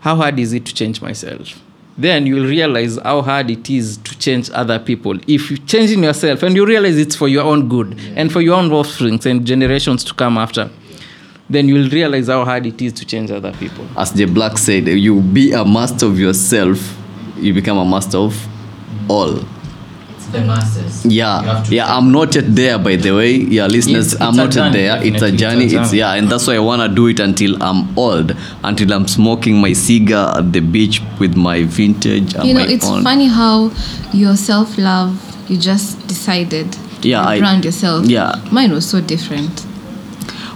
how 0.00 0.16
hard 0.16 0.38
is 0.38 0.52
it 0.52 0.66
to 0.66 0.74
change 0.74 1.00
myself? 1.00 1.60
Then 1.96 2.26
you'll 2.26 2.48
realize 2.48 2.98
how 2.98 3.22
hard 3.22 3.50
it 3.50 3.70
is 3.70 3.98
to 3.98 4.18
change 4.18 4.50
other 4.50 4.78
people. 4.78 5.16
If 5.28 5.50
you 5.50 5.58
change 5.58 5.92
in 5.92 6.02
yourself 6.02 6.42
and 6.42 6.56
you 6.56 6.66
realize 6.66 6.98
it's 6.98 7.14
for 7.14 7.28
your 7.28 7.44
own 7.44 7.68
good 7.68 7.96
and 8.16 8.32
for 8.32 8.40
your 8.40 8.56
own 8.56 8.72
offsprings 8.72 9.26
and 9.26 9.46
generations 9.46 10.02
to 10.04 10.14
come 10.14 10.36
after, 10.36 10.68
then 11.48 11.68
you'll 11.68 11.90
realize 11.90 12.26
how 12.26 12.44
hard 12.44 12.66
it 12.66 12.80
is 12.80 12.92
to 12.94 13.06
change 13.06 13.30
other 13.30 13.52
people. 13.52 13.86
As 13.96 14.12
the 14.12 14.24
Black 14.24 14.58
said, 14.58 14.88
you 14.88 15.20
be 15.20 15.52
a 15.52 15.64
master 15.64 16.06
of 16.06 16.18
yourself, 16.18 16.96
you 17.36 17.54
become 17.54 17.78
a 17.78 17.84
master 17.84 18.18
of 18.18 18.48
all. 19.08 19.44
The 20.32 20.40
masses. 20.40 21.04
Yeah, 21.06 21.62
yeah. 21.68 21.94
I'm 21.96 22.10
not 22.10 22.34
yet 22.34 22.44
there, 22.54 22.78
by 22.78 22.96
the 22.96 23.12
way. 23.12 23.34
Yeah, 23.36 23.66
listeners, 23.66 24.14
It's- 24.14 24.20
I'm 24.22 24.30
it's 24.34 24.38
i'm 24.38 24.44
not 24.46 24.54
yet 24.56 24.72
there. 24.72 25.04
It's 25.14 25.22
a 25.22 25.30
journey 25.30 25.64
It's 25.66 25.74
a. 25.74 25.82
It's, 25.82 25.92
yeah, 25.92 26.14
and 26.14 26.28
that's 26.28 26.46
why 26.46 26.54
I 26.56 26.58
want 26.58 26.82
to 26.82 26.88
do 26.94 27.06
it 27.06 27.20
until 27.20 27.62
I'm 27.62 27.96
old, 27.98 28.34
until 28.64 28.92
I'm 28.92 29.06
smoking 29.06 29.58
my 29.60 29.72
cigar 29.74 30.38
at 30.38 30.52
the 30.52 30.60
beach 30.60 31.00
with 31.20 31.36
my 31.36 31.62
vintage. 31.64 32.34
And 32.34 32.48
you 32.48 32.54
know, 32.54 32.62
it's 32.64 32.84
phone. 32.88 33.02
funny 33.04 33.28
how 33.28 33.70
your 34.12 34.36
self 34.36 34.76
love, 34.78 35.20
you 35.50 35.56
just 35.56 36.04
decided 36.08 36.76
Yeah, 37.02 37.22
to 37.22 37.28
I- 37.28 37.38
brand 37.38 37.64
yourself. 37.64 38.06
yeah. 38.06 38.34
Mine 38.50 38.72
was 38.72 38.86
so 38.88 39.00
different. 39.00 39.64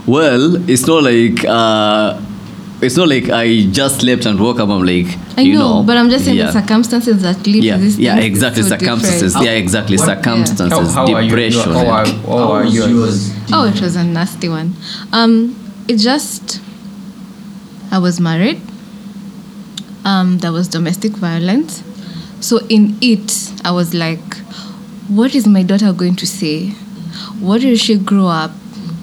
Well, 0.06 0.56
it's 0.70 0.86
not 0.86 1.02
like 1.04 1.44
uh, 1.44 2.18
it's 2.80 2.96
not 2.96 3.08
like 3.08 3.28
I 3.28 3.66
just 3.66 4.00
slept 4.00 4.24
and 4.26 4.38
woke 4.38 4.60
up. 4.60 4.68
I'm 4.68 4.84
like, 4.84 5.06
I 5.36 5.40
you 5.40 5.54
know, 5.54 5.80
know, 5.80 5.82
but 5.82 5.96
I'm 5.96 6.10
just 6.10 6.24
saying 6.24 6.36
yeah. 6.36 6.46
the 6.46 6.60
circumstances 6.60 7.22
that 7.22 7.44
lead 7.46 7.64
yeah, 7.64 7.76
to 7.76 7.82
this. 7.82 7.98
yeah, 7.98 8.14
things 8.14 8.26
exactly. 8.26 8.62
so 8.62 8.68
circumstances. 8.68 9.32
different. 9.32 9.46
Yeah, 9.46 9.52
exactly. 9.52 9.96
What- 9.96 10.06
circumstances, 10.06 10.94
depression. 10.94 11.72
How 11.72 11.86
are, 11.86 12.06
how 12.06 12.52
are 12.52 12.64
yours? 12.64 13.32
Oh, 13.52 13.66
it 13.66 13.80
was 13.80 13.96
a 13.96 14.04
nasty 14.04 14.48
one. 14.48 14.74
Um, 15.12 15.56
it 15.88 15.96
just, 15.96 16.60
I 17.90 17.98
was 17.98 18.20
married. 18.20 18.60
Um, 20.04 20.38
there 20.38 20.52
was 20.52 20.68
domestic 20.68 21.12
violence. 21.12 21.82
So 22.40 22.58
in 22.68 22.96
it, 23.00 23.52
I 23.64 23.72
was 23.72 23.94
like, 23.94 24.36
what 25.08 25.34
is 25.34 25.46
my 25.48 25.64
daughter 25.64 25.92
going 25.92 26.14
to 26.16 26.26
say? 26.26 26.70
What 27.40 27.64
will 27.64 27.76
she 27.76 27.98
grow 27.98 28.26
up 28.26 28.52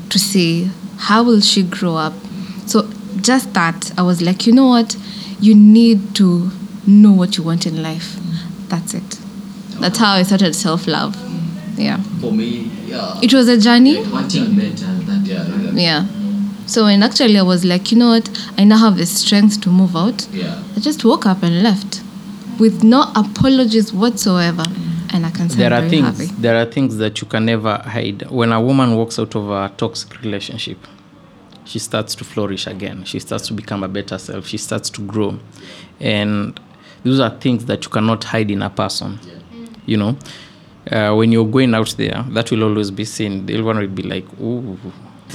to 0.09 0.19
say? 0.19 0.69
How 0.97 1.23
will 1.23 1.41
she 1.41 1.63
grow 1.63 1.95
up? 1.95 2.13
So 2.67 2.89
just 3.25 3.53
that, 3.53 3.91
I 3.97 4.01
was 4.03 4.21
like, 4.21 4.45
you 4.47 4.53
know 4.53 4.67
what? 4.67 4.95
You 5.39 5.55
need 5.55 6.15
to 6.15 6.49
know 6.87 7.11
what 7.11 7.37
you 7.37 7.43
want 7.43 7.65
in 7.65 7.81
life. 7.83 8.15
That's 8.69 8.93
it. 8.93 9.19
That's 9.79 9.97
how 9.97 10.13
I 10.13 10.23
started 10.23 10.55
self 10.55 10.87
love. 10.87 11.15
Yeah. 11.77 11.97
For 12.21 12.31
me, 12.31 12.71
yeah. 12.85 13.19
It 13.21 13.33
was 13.33 13.47
a 13.49 13.57
journey. 13.59 14.01
Wanting 14.07 14.55
better. 14.55 14.85
That, 15.07 15.21
Yeah, 15.25 15.71
Yeah. 15.73 16.07
So 16.67 16.85
and 16.87 17.03
actually 17.03 17.37
I 17.37 17.43
was 17.43 17.63
like, 17.65 17.91
you 17.91 17.97
know 17.97 18.09
what? 18.09 18.29
I 18.57 18.63
now 18.63 18.77
have 18.77 18.97
the 18.97 19.05
strength 19.05 19.61
to 19.61 19.69
move 19.69 19.95
out. 19.95 20.27
yeah. 20.31 20.63
I 20.75 20.79
just 20.79 21.03
woke 21.03 21.25
up 21.25 21.43
and 21.43 21.61
left 21.63 22.01
with 22.59 22.83
no 22.83 23.11
apologies 23.15 23.91
whatsoever. 23.93 24.63
And 25.13 25.25
I 25.25 25.29
can 25.31 25.49
say 25.49 25.57
there 25.57 25.73
I'm 25.73 25.83
are 25.83 25.87
very 25.87 26.01
things 26.01 26.19
happy. 26.19 26.41
there 26.41 26.55
are 26.61 26.65
things 26.65 26.97
that 26.97 27.21
you 27.21 27.27
can 27.27 27.45
never 27.45 27.77
hide 27.85 28.29
when 28.31 28.51
a 28.51 28.59
woman 28.59 28.95
walks 28.95 29.19
out 29.19 29.35
of 29.35 29.49
a 29.49 29.71
toxic 29.77 30.21
relationship 30.21 30.77
she 31.65 31.79
starts 31.79 32.15
to 32.15 32.23
flourish 32.23 32.67
again. 32.67 33.03
She 33.03 33.19
starts 33.19 33.47
to 33.47 33.53
become 33.53 33.83
a 33.83 33.87
better 33.87 34.17
self. 34.17 34.47
She 34.47 34.57
starts 34.57 34.89
to 34.91 35.01
grow. 35.01 35.39
And 35.99 36.59
those 37.03 37.19
are 37.19 37.29
things 37.29 37.65
that 37.65 37.83
you 37.83 37.89
cannot 37.89 38.23
hide 38.23 38.49
in 38.51 38.61
a 38.61 38.69
person 38.69 39.19
you 39.85 39.97
know? 39.97 40.17
Uh, 40.91 41.15
when 41.15 41.31
you're 41.31 41.45
going 41.47 41.73
out 41.73 41.89
there 41.97 42.23
that 42.29 42.51
will 42.51 42.63
always 42.63 42.91
be 42.91 43.05
seen. 43.05 43.49
Everyone 43.49 43.79
will 43.79 43.87
be 43.87 44.03
like 44.03 44.25
ooh 44.39 44.77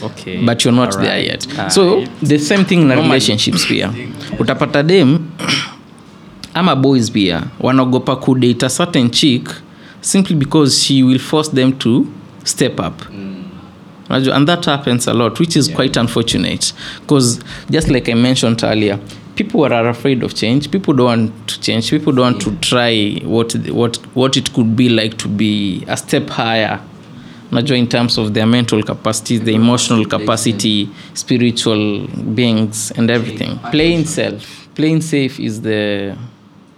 okay 0.01 0.45
but 0.45 0.65
you're 0.65 0.73
not 0.75 0.93
there 0.99 1.19
yet. 1.19 1.43
So 1.73 2.05
the 2.23 2.39
same 2.39 2.65
thing 2.65 2.87
na 2.87 2.95
relationships 2.95 3.67
pia 3.67 3.89
utapata 4.39 4.83
dem 4.87 5.33
ama 6.55 6.77
boys 6.77 7.11
pia 7.11 7.43
wanaogopa 7.61 8.17
kudate 8.17 8.63
a 8.67 8.71
certain 8.71 9.11
chick 9.11 9.49
simply 10.01 10.37
because 10.37 10.79
she 10.85 11.03
will 11.03 11.19
force 11.19 11.51
them 11.51 11.73
to 11.73 12.07
step 12.45 12.79
up 12.81 13.03
Unajua, 14.11 14.37
and 14.37 14.47
that 14.49 14.65
happens 14.65 15.07
a 15.09 15.15
lot 15.15 15.39
which 15.41 15.57
is 15.57 15.69
quite 15.69 15.97
unfortunate 15.97 16.73
because 17.01 17.41
just 17.71 17.89
like 17.89 18.09
i 18.09 18.15
mentioned 18.15 18.63
earlier 18.65 18.99
people 19.37 19.65
are 19.65 19.89
afraid 19.89 20.23
of 20.23 20.35
change. 20.35 20.71
People 20.71 20.93
don't 20.93 21.07
want 21.07 21.49
to 21.49 21.61
change. 21.61 21.91
People 21.91 22.13
don't 22.13 22.33
want 22.33 22.43
to 22.43 22.55
try 22.57 23.15
what, 23.25 23.55
what, 23.71 23.97
what 24.15 24.37
it 24.37 24.53
could 24.53 24.77
be 24.77 24.91
like 24.91 25.17
to 25.17 25.29
be 25.29 25.83
a 25.89 25.97
step 25.97 26.29
higher. 26.29 26.79
Najua 27.51 27.79
in 27.79 27.89
terms 27.89 28.19
of 28.19 28.35
their 28.35 28.47
mental 28.47 28.83
capacities 28.83 29.41
the 29.41 29.55
emotional 29.55 30.05
capacity 30.05 30.89
spiritual 31.15 32.07
beings 32.35 32.93
and 32.93 33.11
everything. 33.11 33.59
playing 33.71 34.05
self 34.05 34.69
playing 34.75 35.01
safe 35.01 35.41
is 35.41 35.63
the 35.63 36.17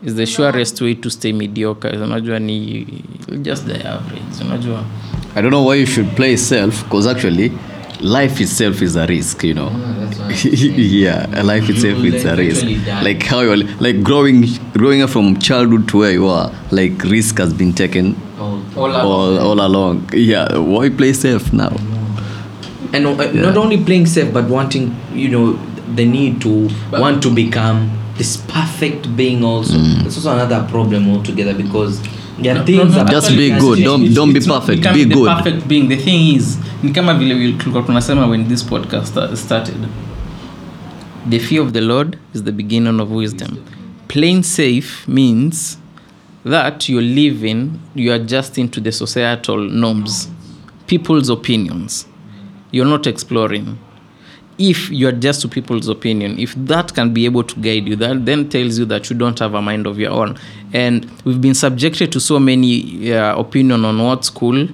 is 0.02 0.14
the 0.14 0.24
surest 0.24 0.80
way 0.80 0.94
to 0.94 1.10
stay 1.10 1.32
mediocre. 1.32 1.90
Unajua 1.90 2.38
ni 2.40 2.86
just 3.42 3.66
the 3.66 3.84
average. 3.86 4.40
Unajua 4.40 4.84
I 5.34 5.40
don't 5.40 5.50
know 5.50 5.62
why 5.62 5.74
you 5.76 5.86
should 5.86 6.08
play 6.16 6.36
self, 6.36 6.82
because 6.84 7.06
actually, 7.06 7.50
life 8.00 8.40
itself 8.40 8.82
is 8.82 8.96
a 8.96 9.06
risk. 9.06 9.42
You 9.44 9.54
know. 9.54 9.70
yeah, 10.44 11.42
life 11.42 11.68
itself 11.68 12.04
is 12.04 12.24
a 12.24 12.36
risk. 12.36 12.64
Like 13.02 13.22
how 13.22 13.40
you're 13.40 13.56
like 13.56 14.02
growing, 14.02 14.46
growing 14.72 15.02
up 15.02 15.10
from 15.10 15.38
childhood 15.38 15.88
to 15.88 15.98
where 15.98 16.12
you 16.12 16.26
are. 16.28 16.52
Like 16.70 17.02
risk 17.04 17.38
has 17.38 17.52
been 17.52 17.72
taken 17.72 18.16
all, 18.76 18.96
all 18.96 19.60
along. 19.66 20.10
Yeah, 20.12 20.58
why 20.58 20.90
play 20.90 21.12
safe 21.12 21.52
now? 21.52 21.76
and 22.92 23.06
uh, 23.06 23.32
not 23.32 23.56
only 23.56 23.82
playing 23.82 24.06
safe 24.06 24.32
but 24.32 24.48
wanting 24.48 24.94
you 25.12 25.28
know 25.28 25.52
the 25.94 26.04
need 26.04 26.40
to 26.40 26.68
want 26.92 27.22
to 27.22 27.34
become 27.34 27.90
this 28.16 28.36
perfect 28.36 29.14
being 29.16 29.42
also 29.42 29.72
that's 29.78 30.16
also 30.16 30.32
another 30.32 30.66
problem 30.70 31.08
altogether 31.10 31.54
because 31.54 32.00
there 32.40 32.56
are 32.56 32.64
things 32.64 32.96
about 32.96 33.10
Just 33.10 33.30
be 33.36 33.50
good. 33.50 33.84
Don't 33.84 34.14
don't 34.14 34.32
be 34.32 34.40
not 34.40 34.66
perfect. 34.66 34.94
Be 34.94 35.04
the 35.04 35.14
good. 35.14 35.28
perfect 35.28 35.68
being 35.68 35.88
the 35.88 35.96
thing 35.96 36.36
is 36.36 36.58
ni 36.82 36.90
kama 36.92 37.14
vile 37.14 37.52
tulikuwa 37.52 37.82
tunasema 37.82 38.26
when 38.26 38.48
this 38.48 38.64
podcast 38.64 39.34
started 39.34 39.76
the 41.30 41.38
fear 41.38 41.62
of 41.62 41.72
the 41.72 41.80
Lord 41.80 42.18
is 42.34 42.42
the 42.42 42.52
beginning 42.52 43.00
of 43.00 43.10
wisdom. 43.10 43.64
Plain 44.08 44.42
safe 44.42 45.06
means 45.08 45.78
that 46.44 46.88
you're 46.88 47.00
living, 47.02 47.80
you're 47.94 48.16
adjusting 48.16 48.68
to 48.70 48.80
the 48.80 48.90
societal 48.92 49.58
norms, 49.58 50.28
people's 50.86 51.28
opinions. 51.28 52.06
You're 52.72 52.88
not 52.88 53.06
exploring. 53.06 53.78
If 54.64 54.90
you 54.90 55.09
adjust 55.09 55.40
to 55.42 55.48
people's 55.48 55.88
opinion, 55.88 56.38
if 56.38 56.55
that 56.55 56.94
can 56.94 57.12
be 57.12 57.25
able 57.25 57.42
to 57.42 57.61
guide 57.61 57.88
you, 57.88 57.96
that 57.96 58.25
then 58.25 58.48
tells 58.48 58.79
you 58.79 58.85
that 58.85 59.11
you 59.11 59.16
don't 59.16 59.37
have 59.40 59.55
a 59.55 59.61
mind 59.61 59.88
of 59.88 59.98
your 59.98 60.12
own. 60.12 60.38
And 60.72 61.11
we've 61.25 61.40
been 61.40 61.55
subjected 61.55 62.12
to 62.12 62.20
so 62.20 62.38
many 62.38 63.12
uh, 63.12 63.37
opinion 63.37 63.85
on 63.85 63.98
what's 63.98 64.31
cool, 64.31 64.68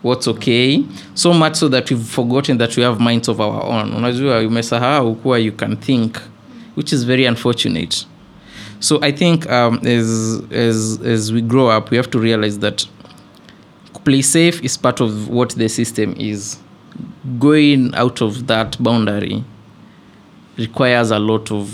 what's 0.00 0.26
okay, 0.28 0.82
so 1.14 1.34
much 1.34 1.56
so 1.56 1.68
that 1.68 1.90
we've 1.90 2.06
forgotten 2.06 2.56
that 2.56 2.74
we 2.78 2.82
have 2.84 3.00
minds 3.00 3.28
of 3.28 3.38
our 3.38 3.62
own. 3.62 3.90
Unajua 3.90 5.42
you 5.42 5.52
can 5.52 5.76
think, 5.76 6.16
which 6.74 6.90
is 6.90 7.04
very 7.04 7.26
unfortunate. 7.26 8.06
So 8.80 8.98
I 9.02 9.12
think 9.12 9.46
um, 9.50 9.78
as 9.84 10.42
as 10.50 11.00
as 11.02 11.32
we 11.34 11.42
grow 11.42 11.68
up, 11.68 11.90
we 11.90 11.98
have 11.98 12.10
to 12.12 12.18
realize 12.18 12.60
that 12.60 12.86
play 14.04 14.22
safe 14.22 14.62
is 14.62 14.76
part 14.76 15.00
of 15.00 15.28
what 15.28 15.50
the 15.50 15.68
system 15.68 16.14
is. 16.18 16.58
Going 17.38 17.94
out 17.94 18.20
of 18.22 18.46
that 18.46 18.76
boundary 18.82 19.42
requires 20.56 21.10
a 21.10 21.18
lot 21.18 21.50
of 21.50 21.68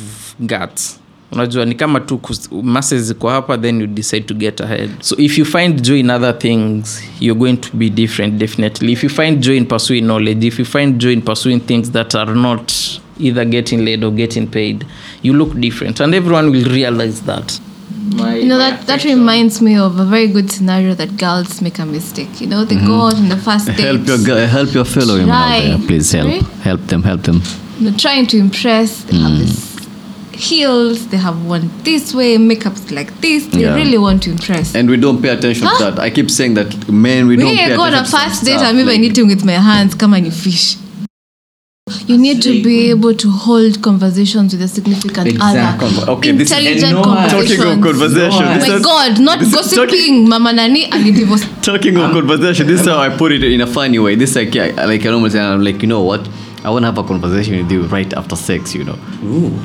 guts. 0.47 1.01
Unajua 1.33 1.65
ni 1.65 1.75
kama 1.75 2.01
tu 2.01 2.21
mase 2.63 2.99
ziko 2.99 3.29
hapa 3.29 3.59
then 3.59 3.81
you 3.81 3.87
decide 3.87 4.27
to 4.27 4.35
get 4.35 4.61
ahead. 4.61 4.91
So 5.01 5.17
if 5.19 5.39
you 5.39 5.45
find 5.45 5.83
joy 5.83 5.99
in 5.99 6.11
other 6.11 6.33
things, 6.39 7.03
you're 7.21 7.39
going 7.39 7.57
to 7.57 7.77
be 7.77 7.91
different 7.91 8.39
definitely. 8.39 8.93
If 8.93 9.03
you 9.03 9.09
find 9.09 9.43
joy 9.43 9.57
in 9.57 9.67
pursuing 9.67 10.07
knowledge, 10.07 10.45
if 10.45 10.59
you 10.59 10.65
find 10.65 11.01
joy 11.01 11.13
in 11.13 11.23
pursuing 11.23 11.61
things 11.61 11.91
that 11.93 12.15
are 12.15 12.35
not 12.35 13.01
either 13.19 13.45
getting 13.45 13.85
laid 13.85 14.03
or 14.03 14.11
getting 14.11 14.51
paid, 14.51 14.85
you 15.23 15.33
look 15.33 15.55
different 15.61 16.01
and 16.01 16.15
everyone 16.15 16.51
will 16.51 16.65
realize 16.65 17.21
that. 17.23 17.61
You 18.11 18.47
know 18.47 18.59
that 18.59 18.87
that 18.87 19.05
reminds 19.05 19.61
me 19.61 19.77
of 19.77 19.99
a 20.01 20.05
very 20.05 20.27
good 20.27 20.51
scenario 20.51 20.95
that 20.95 21.17
girls 21.17 21.61
make 21.63 21.79
a 21.79 21.87
mistake. 21.87 22.41
You 22.41 22.49
know, 22.49 22.65
they 22.65 22.75
go 22.75 22.81
mm-hmm. 22.81 22.93
out 22.93 23.15
on 23.15 23.29
the 23.29 23.37
first 23.37 23.67
date. 23.77 23.79
Help 23.79 24.07
your 24.07 24.19
guy, 24.19 24.41
help 24.47 24.75
your 24.75 24.85
fellow 24.85 25.15
women 25.15 25.31
out 25.31 25.61
there. 25.61 25.79
Please 25.87 26.11
help. 26.13 26.29
Sorry? 26.29 26.41
Help 26.63 26.81
them, 26.87 27.03
help 27.03 27.23
them. 27.23 27.41
They're 27.81 27.93
trying 27.93 28.27
to 28.29 28.39
impress. 28.39 29.05
They 29.05 29.17
have 29.17 29.33
mm. 29.33 29.39
this 29.39 29.71
heels. 30.41 31.09
They 31.09 31.19
have 31.19 31.47
one 31.47 31.71
this 31.85 32.15
way, 32.15 32.37
makeups 32.37 32.91
like 32.91 33.11
this. 33.21 33.47
They 33.47 33.63
Yeah. 33.63 33.75
really 33.75 33.99
want 33.99 34.23
to 34.25 34.31
impress. 34.31 34.75
And 34.75 34.89
we 34.91 34.97
don't 34.97 35.23
pay 35.23 35.29
attention 35.29 35.69
to 35.69 35.85
that. 35.85 35.99
I 35.99 36.11
keep 36.11 36.31
saying 36.31 36.55
that 36.55 36.89
men 36.89 37.27
we, 37.29 37.37
don't 37.37 37.51
we 37.51 37.57
pay 37.57 37.77
go 37.77 37.83
on 37.83 37.93
a 37.95 38.01
attention 38.01 38.21
to 38.21 38.29
first 38.29 38.45
date. 38.45 38.59
I'm 38.59 38.79
even 38.79 39.05
eating 39.05 39.27
with 39.29 39.45
my 39.45 39.59
hands. 39.71 39.95
Come 39.95 40.15
on, 40.15 40.25
you 40.25 40.31
fish. 40.31 40.77
You 42.07 42.17
need 42.19 42.43
to 42.43 42.63
be 42.63 42.91
able 42.91 43.15
to 43.15 43.31
hold 43.31 43.83
conversations 43.83 44.53
with 44.53 44.63
a 44.63 44.69
significant 44.69 45.29
Exactly. 45.29 45.89
other. 45.89 46.11
Okay, 46.13 46.31
Intelligent 46.31 46.93
no 46.93 47.03
conversations. 47.03 47.57
Talking 47.57 47.79
of 47.79 47.83
conversation, 47.85 48.45
Oh 48.45 48.55
this 48.59 48.69
my 48.69 48.75
is- 48.77 48.83
God, 48.85 49.21
not 49.21 49.39
gossiping. 49.41 50.29
Mama 50.29 50.53
Nani 50.53 50.85
and 50.93 51.05
divorce. 51.15 51.45
Talking 51.63 51.97
of 51.97 52.13
conversation, 52.13 52.67
this 52.67 52.81
is 52.81 52.87
how 52.87 52.99
I 52.99 53.09
put 53.17 53.33
it 53.33 53.43
in 53.45 53.61
a 53.61 53.67
funny 53.67 53.99
way. 53.99 54.15
This 54.15 54.35
like 54.37 54.55
yeah, 54.55 54.85
like 54.87 55.05
I 55.05 55.09
almost, 55.11 55.33
say, 55.35 55.41
I'm 55.41 55.63
like, 55.63 55.83
you 55.83 55.89
know 55.89 56.03
what? 56.03 56.29
I 56.63 56.69
want 56.71 56.83
to 56.83 56.87
have 56.87 56.99
a 56.99 57.03
conversation 57.05 57.57
with 57.57 57.71
you 57.73 57.83
right 57.87 58.13
after 58.15 58.37
sex, 58.37 58.75
you 58.75 58.85
know. 58.85 58.99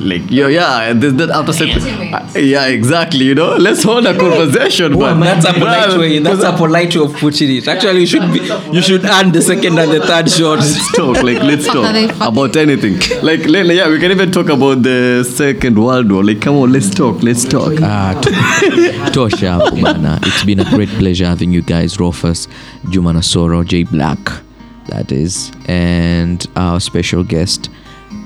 Like 0.00 0.30
yeah, 0.30 0.48
yeah, 0.48 0.92
this, 0.94 1.12
that 1.14 1.30
after 1.30 1.52
sex. 1.52 1.84
Uh, 1.84 2.38
yeah, 2.38 2.66
exactly. 2.66 3.24
You 3.26 3.34
know, 3.34 3.56
let's 3.56 3.82
hold 3.82 4.06
a 4.06 4.18
conversation. 4.18 4.98
but 4.98 5.14
That's 5.20 5.44
a 5.46 5.52
polite 5.52 5.98
way. 5.98 6.18
That's 6.20 6.42
a 6.42 6.52
polite 6.56 6.96
way 6.96 7.02
of 7.04 7.12
putting 7.16 7.56
it. 7.56 7.68
Actually, 7.68 8.00
you 8.00 8.06
should 8.06 8.32
be. 8.32 8.40
You 8.72 8.80
should 8.82 9.04
earn 9.04 9.32
the 9.32 9.42
second 9.42 9.78
and 9.78 9.90
the 9.92 10.00
third 10.00 10.30
shot. 10.30 10.58
Let's 10.60 10.92
talk. 10.92 11.22
Like 11.22 11.42
let's 11.42 11.66
talk 11.66 12.16
about 12.20 12.56
anything. 12.56 12.94
Like 13.22 13.44
le- 13.44 13.64
yeah, 13.74 13.88
we 13.88 13.98
can 13.98 14.10
even 14.10 14.32
talk 14.32 14.48
about 14.48 14.82
the 14.82 15.24
Second 15.24 15.78
World 15.78 16.10
War. 16.10 16.24
Like 16.24 16.40
come 16.40 16.56
on, 16.56 16.72
let's 16.72 16.88
talk. 16.94 17.22
Let's 17.22 17.44
talk. 17.44 17.74
Ah, 17.82 18.18
to, 18.22 18.30
tosha 19.16 19.52
hapo 19.58 19.82
bana 19.82 20.18
it's 20.22 20.44
been 20.44 20.60
a 20.60 20.64
great 20.70 20.88
pleasure 20.98 21.26
having 21.26 21.52
you 21.52 21.62
guys 21.62 21.96
rofus 21.96 22.48
juma 22.90 23.12
nasoro 23.12 23.64
Jay 23.64 23.82
black 23.84 24.32
that 24.88 25.12
is 25.12 25.52
and 25.66 26.46
our 26.56 26.80
special 26.80 27.22
guest 27.22 27.70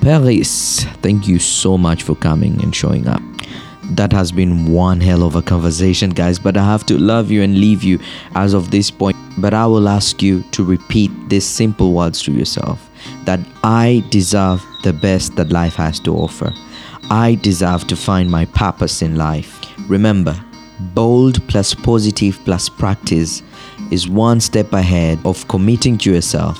paris. 0.01 0.83
Thank 1.01 1.27
you 1.27 1.39
so 1.39 1.77
much 1.77 2.03
for 2.03 2.15
coming 2.15 2.61
and 2.63 2.75
showing 2.75 3.07
up. 3.07 3.21
That 3.91 4.11
has 4.13 4.31
been 4.31 4.71
one 4.71 4.99
hell 5.01 5.23
of 5.23 5.35
a 5.35 5.41
conversation 5.41 6.11
guys 6.11 6.39
but 6.39 6.55
i 6.55 6.63
have 6.63 6.85
to 6.85 6.97
love 6.97 7.29
you 7.29 7.41
and 7.43 7.59
leave 7.59 7.83
you 7.83 7.99
as 8.35 8.53
of 8.53 8.71
this 8.71 8.89
point. 8.89 9.17
But 9.37 9.53
i 9.53 9.65
will 9.65 9.87
ask 9.87 10.21
you 10.21 10.43
to 10.51 10.63
repeat 10.63 11.11
these 11.29 11.45
simple 11.45 11.93
words 11.93 12.21
to 12.23 12.31
yourself. 12.31 12.89
That 13.25 13.39
i 13.63 14.03
deserve 14.09 14.65
the 14.83 14.93
best 14.93 15.35
that 15.35 15.51
life 15.51 15.75
has 15.75 15.99
to 16.01 16.15
offer. 16.15 16.51
I 17.09 17.35
deserve 17.35 17.87
to 17.87 17.95
find 17.95 18.31
my 18.31 18.45
purpose 18.45 19.01
in 19.01 19.15
life. 19.15 19.59
Remember, 19.89 20.35
bold 20.93 21.45
plus 21.47 21.73
positive 21.73 22.39
plus 22.45 22.69
practice 22.69 23.43
is 23.89 24.07
one 24.07 24.39
step 24.39 24.73
ahead 24.73 25.19
of 25.25 25.47
committing 25.47 25.97
to 25.99 26.13
yourself 26.13 26.59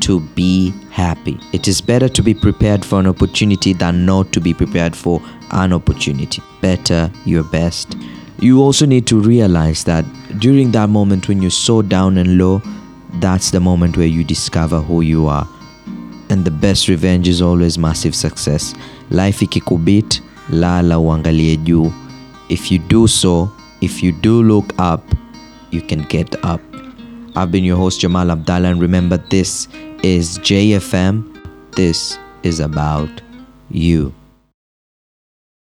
to 0.00 0.20
be 0.20 0.72
happy. 0.90 1.38
It 1.52 1.68
is 1.68 1.80
better 1.80 2.08
to 2.08 2.22
be 2.22 2.34
prepared 2.34 2.84
for 2.84 2.98
an 3.00 3.06
opportunity 3.06 3.72
than 3.72 4.06
not 4.06 4.32
to 4.32 4.40
be 4.40 4.54
prepared 4.54 4.96
for 4.96 5.20
an 5.50 5.72
opportunity. 5.72 6.42
Better 6.60 7.10
your 7.24 7.44
best. 7.44 7.96
You 8.40 8.60
also 8.62 8.86
need 8.86 9.06
to 9.08 9.20
realize 9.20 9.84
that 9.84 10.04
during 10.38 10.70
that 10.72 10.88
moment 10.88 11.28
when 11.28 11.42
you're 11.42 11.50
so 11.50 11.82
down 11.82 12.18
and 12.18 12.38
low, 12.38 12.62
that's 13.20 13.50
the 13.50 13.60
moment 13.60 13.96
where 13.96 14.06
you 14.06 14.24
discover 14.24 14.80
who 14.80 15.02
you 15.02 15.26
are 15.26 15.46
and 16.32 16.46
the 16.46 16.50
best 16.50 16.88
revenge 16.88 17.28
is 17.28 17.42
always 17.42 17.76
massive 17.78 18.14
success 18.14 18.74
life 19.10 19.42
ikikubit 19.44 20.22
lala 20.50 20.98
uangalie 20.98 21.56
juu 21.56 21.92
if 22.48 22.72
you 22.72 22.78
do 22.78 23.08
so 23.08 23.50
if 23.80 24.02
you 24.02 24.12
do 24.12 24.42
look 24.42 24.72
up 24.80 25.02
you 25.72 25.82
can 25.82 26.02
get 26.02 26.42
up. 26.44 26.60
I've 27.34 27.50
been 27.50 27.64
your 27.64 27.76
host 27.76 28.00
jamal 28.00 28.30
abdallah 28.30 28.68
and 28.68 28.80
remember 28.80 29.16
this 29.16 29.66
is 30.02 30.38
jfm 30.40 31.24
this 31.76 32.18
is 32.42 32.60
about 32.60 33.22
you 33.70 34.12